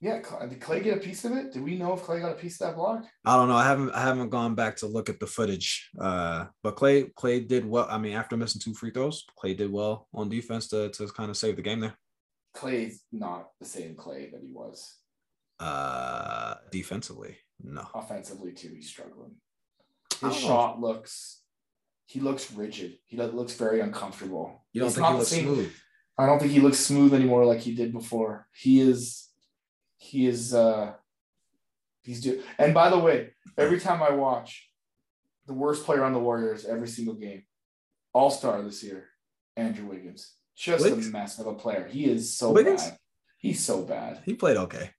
[0.00, 0.22] Yeah.
[0.48, 1.52] Did Clay get a piece of it?
[1.52, 3.04] Did we know if Clay got a piece of that block?
[3.26, 3.56] I don't know.
[3.56, 5.90] I haven't I haven't gone back to look at the footage.
[6.00, 7.88] Uh, but Clay Clay did well.
[7.90, 11.28] I mean, after missing two free throws, Clay did well on defense to to kind
[11.28, 11.96] of save the game there.
[12.54, 14.96] Clay's not the same Clay that he was
[15.58, 17.86] Uh, defensively, no.
[17.94, 18.72] offensively too.
[18.74, 19.36] He's struggling.
[20.10, 20.38] His don't know.
[20.38, 21.42] shot looks.
[22.06, 22.98] He looks rigid.
[23.06, 24.64] He looks very uncomfortable.
[24.72, 25.72] You don't He's think he looks smooth?
[26.18, 28.48] I don't think he looks smooth anymore like he did before.
[28.52, 29.28] He is
[29.96, 30.94] he is uh
[32.02, 34.70] he's do and by the way, every time I watch
[35.46, 37.44] the worst player on the Warriors every single game,
[38.12, 39.06] all-star this year,
[39.56, 40.34] Andrew Wiggins.
[40.60, 41.88] Just a mess of a player.
[41.90, 42.82] He is so Wiggins?
[42.84, 42.98] bad.
[43.38, 44.20] He's so bad.
[44.26, 44.90] He played okay.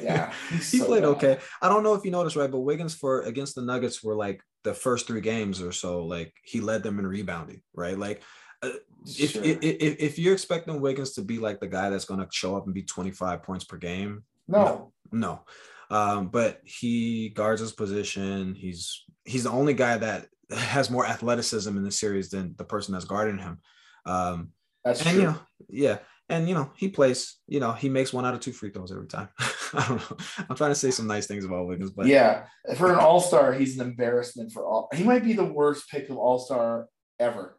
[0.00, 1.08] Yeah, he so played bad.
[1.16, 1.38] okay.
[1.60, 4.40] I don't know if you noticed right, but Wiggins for against the Nuggets were like
[4.62, 7.98] the first three games or so, like he led them in rebounding, right?
[7.98, 8.22] Like
[8.62, 8.70] uh,
[9.04, 9.42] if, Sure.
[9.42, 12.56] if, if if you're expecting Wiggins to be like the guy that's going to show
[12.56, 15.42] up and be 25 points per game, no, no.
[15.90, 18.54] Um, but he guards his position.
[18.54, 22.92] He's he's the only guy that has more athleticism in the series than the person
[22.92, 23.58] that's guarding him.
[24.06, 24.50] Um,
[24.88, 25.20] that's and true.
[25.20, 27.36] you know, yeah, and you know, he plays.
[27.46, 29.28] You know, he makes one out of two free throws every time.
[29.74, 30.16] I don't know.
[30.48, 32.44] I'm trying to say some nice things about Wiggins, but yeah,
[32.76, 34.88] for an all-star, he's an embarrassment for all.
[34.94, 36.86] He might be the worst pick of all-star
[37.18, 37.58] ever.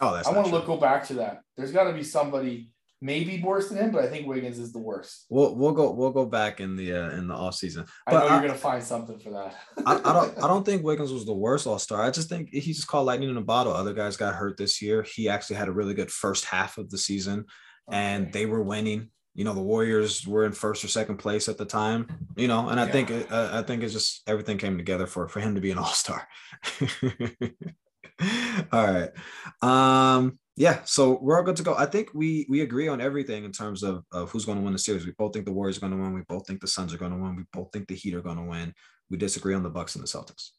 [0.00, 1.40] oh, that's I want to look go back to that.
[1.56, 2.70] There's got to be somebody
[3.00, 5.26] maybe worse than him, but I think Wiggins is the worst.
[5.28, 7.86] We'll we'll go we'll go back in the uh, in the off season.
[8.06, 9.56] I know But you're gonna find something for that.
[9.86, 12.02] I, I don't I don't think Wiggins was the worst All Star.
[12.02, 13.72] I just think he just called lightning in a bottle.
[13.72, 15.02] Other guys got hurt this year.
[15.02, 17.44] He actually had a really good first half of the season,
[17.90, 19.10] and they were winning.
[19.34, 22.08] You know, the Warriors were in first or second place at the time.
[22.36, 25.40] You know, and I think uh, I think it's just everything came together for for
[25.40, 26.26] him to be an All Star.
[28.72, 29.10] all right.
[29.60, 30.38] Um.
[30.56, 30.80] Yeah.
[30.84, 31.74] So we're all good to go.
[31.76, 34.72] I think we we agree on everything in terms of of who's going to win
[34.72, 35.04] the series.
[35.04, 36.14] We both think the Warriors are going to win.
[36.14, 37.36] We both think the Suns are going to win.
[37.36, 38.72] We both think the Heat are going to win.
[39.10, 40.50] We disagree on the Bucks and the Celtics.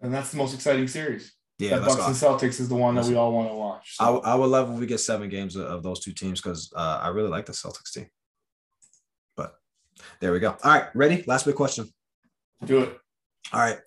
[0.00, 1.32] and that's the most exciting series.
[1.58, 3.96] Yeah, that Bucks and Celtics is the one that we all want to watch.
[3.98, 6.72] I, I would love if we get seven games of, of those two teams because
[6.74, 8.06] uh, I really like the Celtics team.
[9.36, 9.54] But
[10.20, 10.56] there we go.
[10.62, 11.24] All right, ready?
[11.26, 11.86] Last big question.
[12.64, 12.98] Do it.
[13.52, 13.78] All right.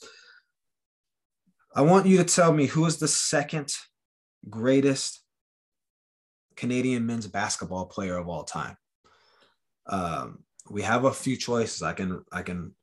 [1.73, 3.73] I want you to tell me who is the second
[4.49, 5.20] greatest
[6.55, 8.77] Canadian men's basketball player of all time.
[9.87, 11.81] Um, we have a few choices.
[11.81, 12.73] I can, I can,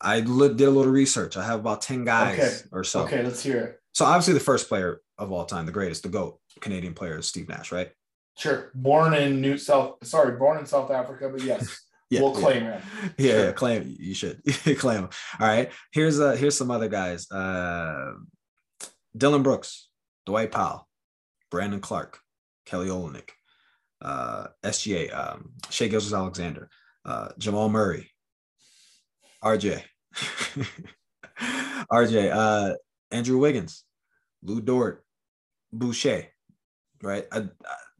[0.00, 0.28] I did
[0.60, 1.36] a little research.
[1.36, 2.56] I have about 10 guys Okay.
[2.72, 3.00] or so.
[3.04, 3.80] Okay, let's hear it.
[3.92, 7.26] So obviously the first player of all time, the greatest, the GOAT Canadian player is
[7.26, 7.90] Steve Nash, right?
[8.36, 8.70] Sure.
[8.74, 12.20] Born in New South, sorry, born in South Africa, but yes, Yeah.
[12.20, 12.40] we'll yeah.
[12.40, 12.82] claim him.
[13.18, 13.44] Yeah, Sure.
[13.46, 14.42] yeah, claim you should
[14.78, 15.08] claim him.
[15.40, 15.72] All right.
[15.90, 17.28] Here's uh here's some other guys.
[17.32, 18.12] Uh
[19.16, 19.88] Dillon Brooks,
[20.26, 20.86] Dwight Powell,
[21.50, 22.20] Brandon Clarke,
[22.66, 23.30] Kelly Olynyk,
[24.02, 26.68] uh SGA, um, Shai Gilgeous-Alexander,
[27.04, 28.10] uh Jamal Murray,
[29.42, 29.82] RJ,
[31.90, 32.74] RJ, uh
[33.10, 33.84] Andrew Wiggins,
[34.42, 35.04] Lu Dort,
[35.72, 36.26] Boucher,
[37.02, 37.26] right?
[37.32, 37.44] I, I,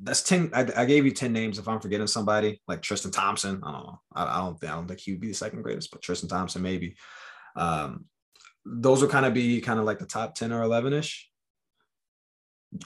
[0.00, 0.50] that's 10.
[0.52, 1.58] I, I gave you 10 names.
[1.58, 4.00] If I'm forgetting somebody like Tristan Thompson, I don't know.
[4.14, 6.62] I, don't think I don't think he would be the second greatest, but Tristan Thompson
[6.62, 6.96] maybe.
[7.54, 8.06] Um,
[8.64, 11.30] those will kind of be kind of like the top 10 or 11 ish.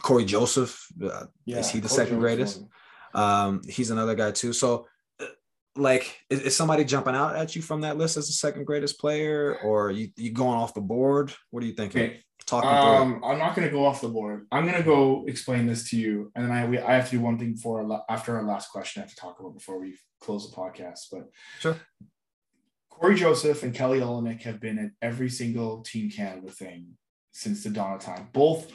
[0.01, 1.59] Cory Joseph, uh, Yeah.
[1.59, 2.63] is he the Coach second greatest?
[3.15, 4.53] Um, he's another guy too.
[4.53, 4.87] So,
[5.21, 5.27] uh,
[5.77, 8.99] like, is, is somebody jumping out at you from that list as the second greatest
[9.01, 11.33] player, or you you going off the board?
[11.51, 12.03] What are you thinking?
[12.03, 12.21] Okay.
[12.47, 12.79] Talk me through.
[12.79, 14.47] Um, I'm not going to go off the board.
[14.51, 17.17] I'm going to go explain this to you, and then I we, I have to
[17.17, 19.03] do one thing for our after our last question.
[19.03, 21.09] I have to talk about before we close the podcast.
[21.13, 21.29] But
[21.59, 21.77] Sure.
[22.89, 26.97] Cory Joseph and Kelly Olynyk have been at every single Team Canada thing
[27.33, 28.29] since the dawn of time.
[28.33, 28.71] Both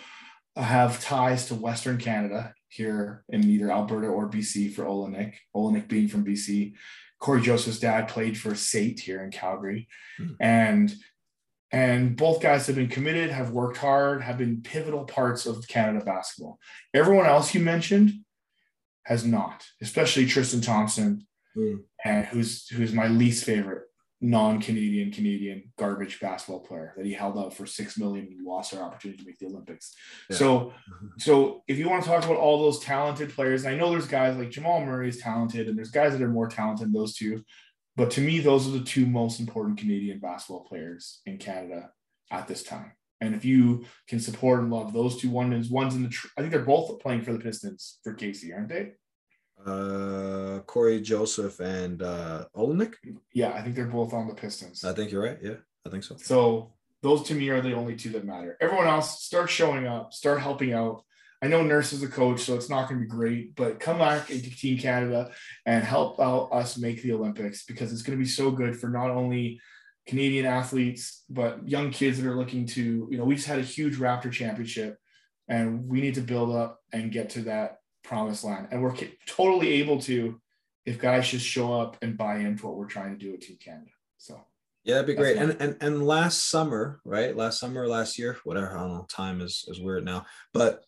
[0.64, 5.34] have ties to Western Canada here in either Alberta or BC for Olynyk.
[5.56, 6.74] Olynyk being from BC.
[7.20, 9.88] Cory Joseph's dad played for Sate here in Calgary,
[10.18, 10.34] Hmm.
[10.39, 10.95] and
[11.72, 16.06] and both guys have been committed, have worked hard, have been pivotal parts of Canada
[16.06, 16.58] basketball.
[16.93, 18.14] Everyone else you mentioned
[19.03, 21.78] has not, especially Tristan Thompson, Hmm.
[22.03, 23.84] and who's who's my least favorite
[24.22, 28.82] non-Canadian Canadian garbage basketball player that he held out for six million and lost our
[28.82, 29.93] opportunity to make the Olympics.
[30.30, 30.38] Yeah.
[30.38, 31.07] So mm-hmm.
[31.18, 34.07] so if you want to talk about all those talented players, and I know there's
[34.07, 37.16] guys like Jamal Murray is talented, and there's guys that are more talented than those
[37.16, 37.43] two,
[37.95, 41.91] but to me, those are the two most important Canadian basketball players in Canada
[42.32, 42.93] at this time.
[43.22, 46.09] And if you can support and love those two, one is one's in the.
[46.09, 48.91] Tr- I think they're both playing for the Pistons for Casey, aren't they?
[49.66, 52.93] Uh, Cory Joseph and uh, Olynyk.
[53.34, 54.84] Yeah, I think they're both on the Pistons.
[54.84, 55.39] I think you're right.
[55.41, 55.55] Yeah,
[55.86, 56.18] I think so.
[56.18, 58.57] So those to me are the only two that matter.
[58.61, 61.03] Everyone else, start showing up, start helping out.
[61.41, 63.99] I know Nurse is a coach, so it's not going to be great, but come
[63.99, 65.32] back into Team Canada
[65.66, 68.89] and help out us make the Olympics because it's going to be so good for
[68.89, 69.59] not only
[70.07, 73.63] Canadian athletes, but young kids that are looking to, you know, we just had a
[73.63, 74.97] huge Raptor championship
[75.47, 78.68] and we need to build up and get to that promised land.
[78.72, 78.95] And we're
[79.26, 80.39] totally able to
[80.86, 83.58] if guys just show up and buy into what we're trying to do at Team
[83.64, 83.89] Canada.
[84.18, 84.39] So
[84.84, 85.38] Yeah, that'd be great.
[85.38, 87.36] And and and last summer, right?
[87.36, 88.78] Last summer, last year, whatever.
[88.78, 89.06] I don't know.
[89.10, 90.84] Time is is weird now, but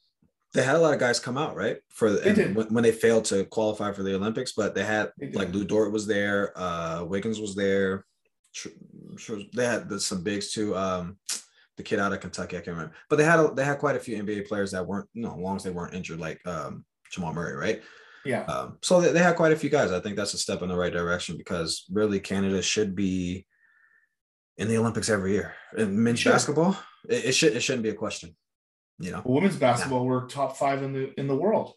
[0.53, 1.77] they had a lot of guys come out, right?
[1.89, 5.11] For the, They when, when they failed to qualify for the Olympics, but they had
[5.17, 8.05] They like Lu Dort was there, uh, Wiggins was there.
[8.53, 10.75] Sure, they had the, some bigs too.
[10.75, 11.17] Um,
[11.75, 13.95] the kid out of Kentucky, I can't remember, but they had a, they had quite
[13.95, 16.39] a few NBA players that weren't, you know, as long as they weren't injured, like
[16.47, 17.81] um, Jamal Murray, right?
[18.25, 18.43] yeah.
[18.43, 19.91] Um, so they, they had quite a few guys.
[19.91, 23.45] I think that's a step in the right direction because really Canada should be
[24.57, 25.53] in the Olympics every year.
[25.77, 26.33] In men's Sure.
[26.33, 26.77] basketball,
[27.09, 28.35] it, it should it shouldn't be a question.
[28.99, 31.73] You know, women's basketball we're top five in the in the world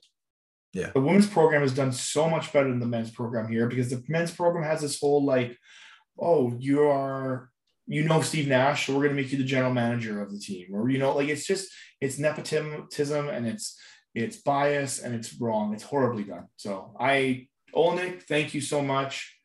[0.73, 0.91] Yeah.
[0.95, 4.03] the women's program has done so much better than the men's program here because the
[4.09, 5.55] men's program has this whole like
[6.19, 7.51] oh you are
[7.87, 10.39] you know steve nash so we're going to make you the general manager of the
[10.39, 11.69] team or you know like it's just
[12.01, 13.79] it's nepotism and it's
[14.15, 19.37] it's bias and it's wrong it's horribly done so i Olynyk, thank you so much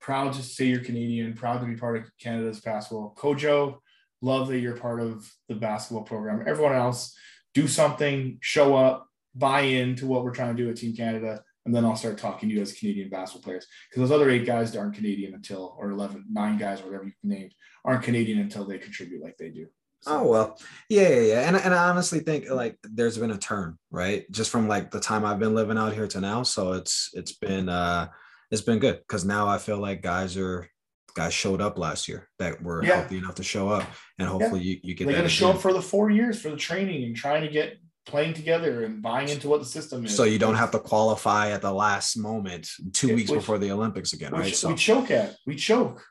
[0.00, 3.78] proud to say you're canadian proud to be part of canada's basketball CoJo
[4.20, 6.44] love that you're part of the basketball program.
[6.46, 7.16] Everyone else,
[7.54, 11.74] do something, show up, buy into what we're trying to do at Team Canada, and
[11.74, 13.66] then I'll start talking to you as Canadian basketball players.
[13.88, 17.54] Because those other eight guys aren't Canadian until, or 11, nine guys, whatever you named,
[17.84, 19.66] aren't Canadian until they contribute like they do.
[20.00, 21.48] So, Oh well, yeah, yeah, yeah.
[21.48, 24.30] And, and I honestly think like there's been a turn, right?
[24.30, 26.42] Just from like the time I've been living out here to now.
[26.44, 28.08] So it's it's been uh
[28.50, 30.68] it's been good because now I feel like guys are
[31.14, 32.96] guys showed up last year that were Yeah.
[33.00, 33.84] healthy enough to show up,
[34.18, 36.56] and hopefully you, you get they're to show up for the four years for the
[36.56, 40.16] training and trying to get playing together and buying into what the system is.
[40.16, 43.58] so you don't have to qualify at the last moment, two Yeah, weeks which- before
[43.58, 44.54] the Olympics again, right?
[44.54, 45.36] So we choke at.
[45.46, 46.02] We choke.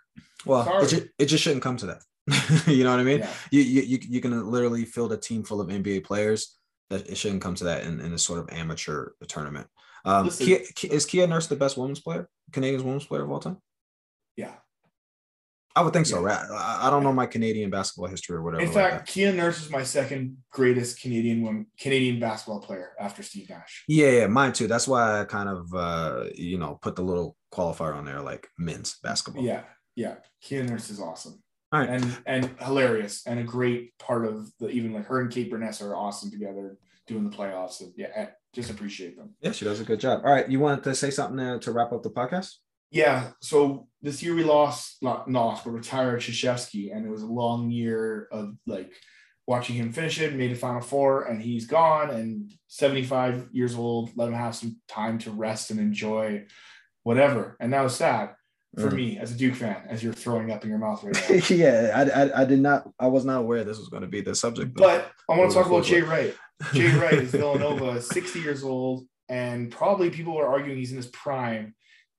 [0.45, 2.01] well, it, it just shouldn't come to that.
[2.67, 3.19] you know what I mean?
[3.19, 3.33] Yeah.
[3.51, 6.55] you, you you can literally field a team full of NBA players.
[6.89, 9.67] That it shouldn't come to that in, in a sort of amateur tournament.
[10.05, 13.39] Um, Listen- Kia, is Kia Nurse the best women's player, Canadian women's player of all
[13.39, 13.57] time?
[14.37, 14.53] Yeah.
[15.75, 16.43] I would think so, right?
[16.49, 18.63] I, I don't know my Canadian basketball history or whatever.
[18.63, 23.21] In like fact, Kia Nurse is my second greatest Canadian woman, Canadian basketball player after
[23.21, 23.83] Steve Nash.
[23.87, 24.65] yeah, yeah, mine too.
[24.67, 28.47] That's why I kind of, uh, you know, put the little qualifier on there, like
[28.57, 29.43] men's basketball.
[29.43, 29.63] Yeah,
[29.95, 30.15] yeah.
[30.41, 31.43] Kia Nurse is awesome.
[31.71, 31.89] All right.
[31.89, 35.81] And and hilarious and a great part of the even like her and Kate Beirness
[35.81, 37.81] are awesome together doing the playoffs.
[37.81, 39.35] And yeah, just appreciate them.
[39.41, 40.21] Yeah, she does a good job.
[40.23, 42.53] All right, you wanted to say something to, to wrap up the podcast?
[42.89, 43.31] Yeah.
[43.41, 47.69] So this year we lost, not lost, but retired Krzyzewski, and it was a long
[47.69, 48.93] year of like
[49.45, 52.11] watching him finish it, made a Final Four, and he's gone.
[52.11, 56.45] And 75 years old, let him have some time to rest and enjoy
[57.03, 57.57] whatever.
[57.59, 58.35] And that was sad
[58.75, 58.95] for Mm.
[58.95, 61.35] me as a Duke fan, as you're throwing up in your mouth right now.
[61.55, 64.21] yeah, I, I, I did not, I was not aware this was going to be
[64.21, 64.73] the subject.
[64.73, 66.35] But I want to talk about Jay Wright.
[66.73, 71.07] Jay Wright is Villanova, 60 years old, and probably people are arguing he's in his
[71.07, 71.75] prime,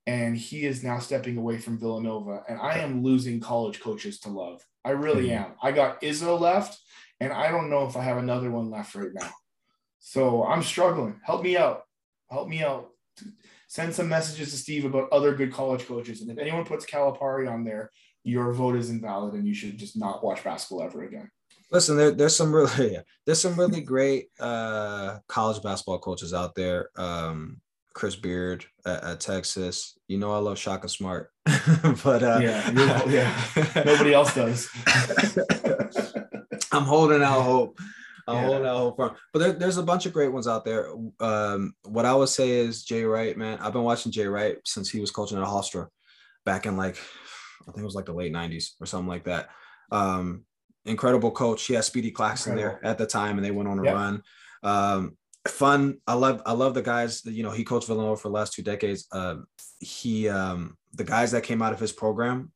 [0.07, 2.43] and he is now stepping away from Villanova.
[2.49, 4.61] And I am losing college coaches to love.
[4.85, 5.37] I really Mhm.
[5.45, 5.51] am.
[5.63, 6.79] I got Izzo left,
[7.21, 9.31] and I don't know if I have another one left right now.
[9.99, 11.21] So I'm struggling.
[11.25, 11.83] Help me out.
[12.31, 12.91] Help me out.
[13.69, 16.23] Send some messages to Steve about other good college coaches.
[16.23, 17.91] And if anyone puts Calipari on there,
[18.25, 21.31] your vote is invalid, and you should just not watch basketball ever again.
[21.71, 26.89] Listen, there, there's some really there's some really great uh, college basketball coaches out there.
[26.97, 27.61] Um,
[27.95, 29.99] Chris Beard at, at Texas.
[30.09, 31.31] You know I love Shaka Smart,
[32.05, 33.63] but uh, Yeah, yeah.
[33.85, 34.69] Nobody else does.
[36.73, 37.79] I'm holding out hope.
[38.29, 38.69] I'm Yeah.
[38.75, 39.17] hope for.
[39.33, 40.93] But there, there's a bunch of great ones out there.
[41.21, 43.59] Um, what I would say is Jay Wright, man.
[43.61, 45.87] I've been watching Jay Wright since he was coaching at Hofstra
[46.45, 46.97] back in like
[47.63, 49.49] I think it was like the late 90s or something like that.
[49.91, 50.45] Um,
[50.87, 51.65] incredible coach.
[51.67, 52.81] He had Speedy Claxton Incredible.
[52.83, 53.95] there at the time, and they went on a Yep.
[53.95, 54.23] run.
[54.63, 55.17] Um,
[55.47, 55.99] fun.
[56.07, 57.23] I love I love the guys.
[57.23, 59.07] that, You know, he coached Villanova for the last two decades.
[59.13, 59.47] Um,
[59.81, 62.53] he um, the guys that came out of his program.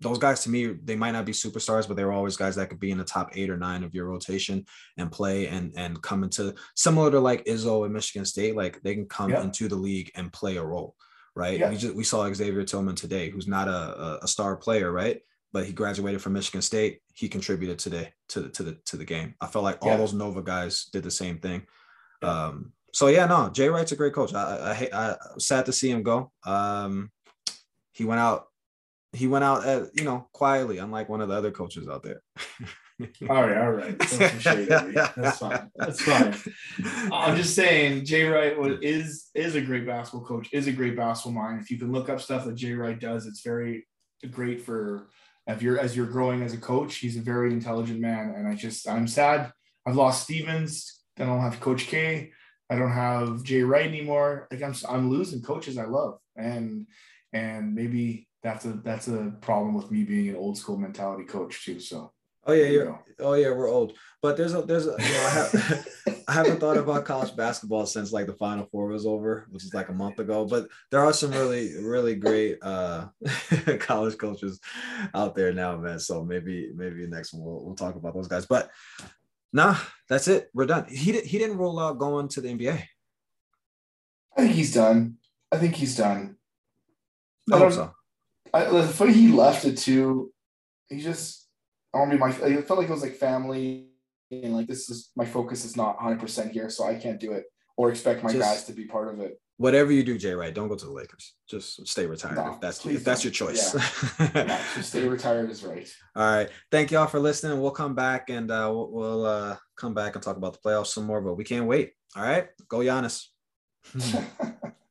[0.00, 2.68] Those guys to me, they might not be superstars, but they were always guys that
[2.70, 4.64] could be in the top eight or nine of your rotation
[4.96, 8.54] and play and and come into similar to like Izzo and Michigan State.
[8.54, 9.42] Like they can come Yeah.
[9.42, 10.94] into the league and play a role,
[11.34, 11.58] right?
[11.58, 11.70] Yeah.
[11.70, 15.20] We just we saw Xavier Tillman today, who's not a, a, star player, right?
[15.52, 17.00] But he graduated from Michigan State.
[17.14, 19.34] He contributed today to the to the to the game.
[19.40, 19.96] I felt like all Yeah.
[19.96, 21.66] those Nova guys did the same thing.
[22.22, 24.32] Um, so yeah, no, Jay Wright's a great coach.
[24.32, 26.30] I I, I, hate- I sad to see him go.
[26.46, 27.10] Um,
[27.92, 28.44] he went out.
[29.12, 32.22] He went out, at, you know, quietly, unlike one of the other coaches out there.
[33.30, 33.96] All right, all right.
[33.96, 35.70] That's fine.
[35.76, 36.34] That's fine.
[37.12, 40.48] I'm just saying, Jay Wright was, is is a great basketball coach.
[40.52, 41.60] Is a great basketball mind.
[41.60, 43.86] If you can look up stuff that Jay Wright does, it's very
[44.32, 45.10] great for
[45.46, 46.96] if you're as you're growing as a coach.
[46.96, 49.52] He's a very intelligent man, and I just I'm sad.
[49.86, 51.00] I've lost Stevens.
[51.16, 52.32] Then I don't have Coach K.
[52.68, 54.48] I don't have Jay Wright anymore.
[54.50, 56.88] Like I'm I'm losing coaches I love, and
[57.32, 61.64] and maybe that's a that's a problem with me being an old school mentality coach
[61.64, 61.80] too.
[61.80, 62.12] So
[62.48, 62.98] Oh yeah, you you're, go.
[63.20, 63.92] oh yeah, we're old.
[64.22, 65.88] But there's a there's a you know, I, have,
[66.28, 69.74] I haven't thought about college basketball since like the Final Four was over, which is
[69.74, 70.46] like a month ago.
[70.46, 73.08] But there are some really really great uh
[73.80, 74.60] college coaches
[75.14, 75.98] out there now, man.
[75.98, 78.46] So maybe maybe next one we'll, we'll talk about those guys.
[78.46, 78.70] But
[79.52, 79.76] nah,
[80.08, 80.48] that's it.
[80.54, 80.86] We're done.
[80.88, 82.82] He did, he didn't roll out going to the NBA.
[84.38, 85.18] I think he's done.
[85.52, 86.36] I think he's done.
[87.52, 87.94] I I hope so.
[88.52, 90.32] I, the funny he left it too.
[90.88, 91.46] He just,
[91.94, 92.28] I want to be my.
[92.28, 93.88] I felt like it was like family,
[94.30, 97.32] and like this is my focus is not 100 percent here, so I can't do
[97.32, 97.44] it
[97.78, 99.40] or expect my Just- guys to be part of it.
[99.56, 100.54] Whatever you do, Jay, right?
[100.54, 101.34] Don't go to the Lakers.
[101.50, 103.74] Just stay retired No, if that's if that's your choice.
[104.20, 105.92] Yeah, just stay retired is right.
[106.14, 106.48] All right.
[106.70, 107.60] Thank y'all for listening.
[107.60, 110.88] We'll come back and uh, we'll, we'll uh, come back and talk about the playoffs
[110.88, 111.94] some more, but we can't wait.
[112.14, 112.46] All right.
[112.68, 113.24] Go Giannis.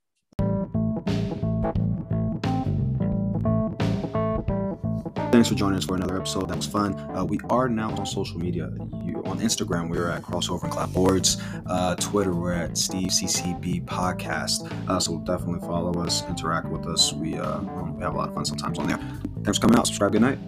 [5.37, 6.49] Thanks for joining us for another episode.
[6.49, 6.95] That was fun.
[7.15, 8.71] Uh, we are now on social media.
[9.05, 11.39] You, on Instagram, we're at Crossover and Clapboards.
[11.67, 14.67] Uh, Twitter, we're at Steve CCB Podcast.
[14.89, 17.13] Uh, so definitely follow us, interact with us.
[17.13, 18.97] We, uh, we have a lot of fun sometimes on there.
[19.43, 19.85] Thanks for coming out.
[19.85, 20.13] Subscribe.
[20.13, 20.39] Good night.